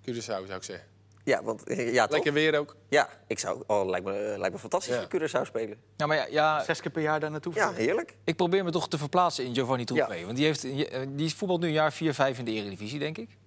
[0.09, 0.85] Curaçao zou ik zeggen.
[1.23, 2.11] Ja, want eh, ja, toch?
[2.13, 2.75] Lekker weer ook.
[2.89, 3.63] Ja, ik zou...
[3.67, 5.07] Oh, lijkt me, eh, lijkt me fantastisch Ja.
[5.09, 5.77] voor Curaçao spelen.
[5.97, 8.17] Ja, maar ja, ja, Zes keer per jaar daar naartoe Ja, heerlijk.
[8.23, 10.13] ik probeer me toch te verplaatsen in Giovanni Troepé.
[10.13, 10.25] Ja.
[10.25, 13.17] Want die, heeft, eh, die voetbalt nu een jaar 4, 5 in de Eredivisie, denk
[13.17, 13.37] ik.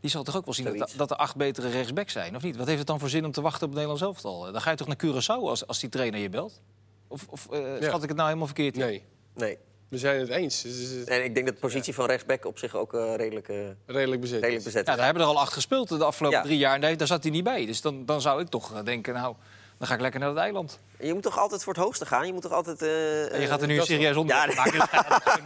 [0.00, 0.94] Die zal toch ook wel zien dat, Zoiets.
[0.94, 2.56] dat er acht betere rechtsbacks zijn, of niet?
[2.56, 4.52] Wat heeft het dan voor zin om te wachten op het Nederlands elftal?
[4.52, 6.60] Dan ga je toch naar Curaçao als, als die trainer je belt?
[7.08, 7.86] Of, of eh, Ja.
[7.86, 8.74] schat ik het nou helemaal verkeerd?
[8.76, 8.80] in?
[8.86, 9.58] Nee, Nee.
[9.94, 10.64] We zijn het eens.
[11.06, 14.20] En ik denk dat de positie van rechtsback op zich ook eh, redelijk, eh, redelijk
[14.20, 14.40] bezet.
[14.40, 14.96] redelijk bezet Ja, is.
[14.96, 16.44] daar hebben er al acht gespeeld de afgelopen Ja.
[16.44, 16.74] drie jaar.
[16.74, 17.66] En daar, daar zat hij niet bij.
[17.66, 19.34] Dus dan, dan zou ik toch eh, denken, nou,
[19.78, 20.78] dan ga ik lekker naar het eiland.
[20.98, 22.26] Je moet toch altijd voor het hoogste gaan?
[22.26, 22.82] Je moet toch altijd...
[22.82, 24.78] eh, En je gaat er nu serieus onderwerp Ja, maken.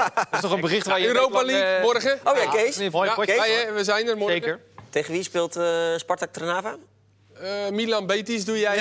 [0.14, 1.06] Dat is toch een bericht waar je...
[1.06, 2.18] Europa League, morgen.
[2.24, 2.76] Oh ja, Kees.
[2.76, 4.36] Hè, we zijn er morgen.
[4.40, 4.60] Zeker.
[4.90, 6.76] Tegen wie speelt eh Spartak Trnava?
[7.42, 8.78] Eh, Milan Betis doe jij.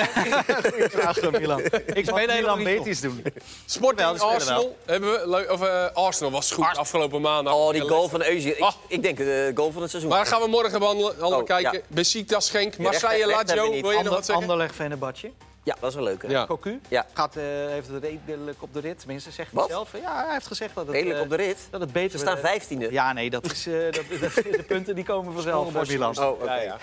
[0.90, 1.60] Vraag van Milan.
[1.94, 3.22] Ik speel Milan Betis doen.
[3.66, 4.76] Sporting Wel, Arsenal.
[4.86, 7.54] Hebben we, of, eh, Arsenal was goed afgelopen maandag.
[7.54, 8.52] Oh, die goal van Eusie.
[8.56, 8.72] Ik, Ah.
[8.88, 10.10] ik denk de goal van het seizoen.
[10.12, 11.72] Maar gaan we morgen behandelen, allemaal Oh, kijken.
[11.72, 11.80] ja.
[11.88, 13.70] Besiktas, Schenk, recht- Marseille, Lazio.
[13.70, 14.44] Wil je nog Ander, wat zeggen?
[14.44, 15.30] Anderleg Venebadje.
[15.68, 16.22] Ja, dat is wel leuk.
[16.22, 16.28] hè?
[16.28, 16.46] Ja.
[16.46, 16.80] Cocu.
[16.88, 17.06] Ja.
[17.14, 18.98] Gaat, eh, heeft het redelijk op de rit.
[18.98, 19.68] Tenminste, zegt hij Wat?
[19.70, 19.92] zelf.
[20.00, 21.58] Ja, hij heeft gezegd dat het, Redelijk eh, op de rit.
[21.70, 22.46] dat het beter Ze staan werd.
[22.46, 22.92] vijftiende.
[22.92, 26.18] Ja, nee, dat is, eh, dat, dat, de punten die komen vanzelf bij Milan.
[26.18, 26.46] Oh, oké.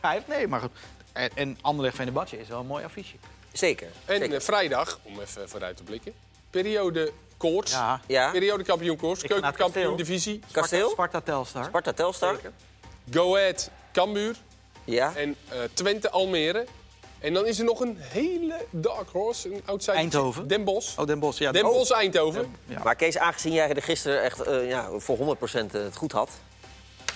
[0.00, 0.70] hij heeft, nee, maar goed.
[1.12, 3.16] En, en Anderlecht Venebadje is wel een mooi affiche.
[3.52, 3.88] Zeker.
[4.04, 4.34] En Zeker.
[4.36, 6.12] eh, vrijdag, om even vooruit te blikken.
[6.50, 7.72] Periode koorts.
[7.72, 8.00] Ja.
[8.06, 9.20] Ja, Periode kampioen koorts.
[9.22, 9.96] Keukenkampioen kasteel.
[9.96, 10.40] divisie.
[10.50, 11.64] Kasteel, Sparta Telstar.
[11.64, 12.36] Sparta Telstar.
[13.10, 14.36] Go Ahead, Cambuur.
[14.84, 15.12] Ja.
[15.16, 16.66] En eh, Twente, Almere.
[17.24, 19.54] En dan is er nog een hele dark horse.
[19.54, 19.94] Een outsider.
[19.94, 20.48] Eindhoven.
[20.48, 20.98] Den Bosch.
[20.98, 21.38] Oh, Den Bosch.
[21.38, 22.54] Ja, Den Bosch, Eindhoven.
[22.66, 22.80] Ja.
[22.82, 26.30] Maar Kees, aangezien jij er gisteren echt eh, ja, voor 100% het goed had...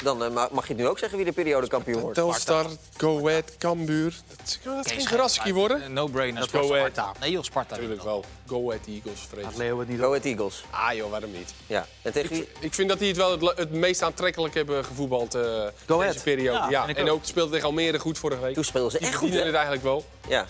[0.03, 2.15] Dan eh, ma- mag je het nu ook zeggen wie de periodekampioen wordt.
[2.17, 4.15] Telstar, Go Ahead, Cambuur.
[4.29, 5.85] Dat, is- dat is geen verrassing worden.
[5.85, 6.41] Een no-brainer.
[6.41, 6.51] Dat.
[6.51, 6.93] Go Ahead.
[6.93, 7.13] Sparta.
[7.21, 7.75] Nee, joh, Sparta.
[7.75, 8.25] Natuurlijk wel.
[8.47, 9.45] Go Ahead Eagles, vrees.
[9.57, 10.07] Leo het niet Go?
[10.09, 10.65] Ahead Eagles.
[10.71, 11.55] Ah joh, waarom niet?
[11.67, 11.87] Ja.
[12.03, 12.47] En tegen?
[12.61, 15.43] Ik vind dat die het wel het, meest aantrekkelijk hebben gevoetbald eh
[15.87, 16.71] Go deze periode.
[16.71, 17.21] Ja, ik en ook.
[17.25, 18.55] speelde tegen Almere goed vorige week.
[18.55, 19.43] Toen speelden ze Die echt goed, hè?
[19.43, 20.05] het eigenlijk wel.
[20.29, 20.47] Ja.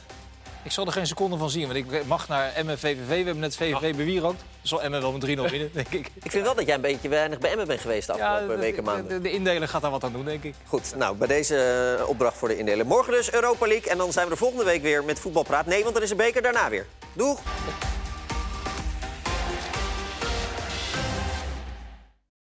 [0.68, 3.08] Ik zal er geen seconde van zien, want ik mag naar Emmen VVV.
[3.08, 4.42] We hebben net VVV bewierookt.
[4.62, 6.10] Zal Emmen wel met 3-0 winnen, denk ik.
[6.22, 8.84] Ik vind wel dat jij een beetje weinig bij Emmen bent geweest de afgelopen weken,
[8.84, 9.08] de, maanden.
[9.08, 10.54] de, de indeler gaat daar wat aan doen, denk ik.
[10.66, 12.86] Goed, nou, bij deze eh, opdracht voor de indelen.
[12.86, 15.66] Morgen dus Europa League en dan zijn we er volgende week weer met Voetbalpraat.
[15.66, 16.86] Nee, want er is een beker daarna weer.
[17.12, 17.40] Doeg!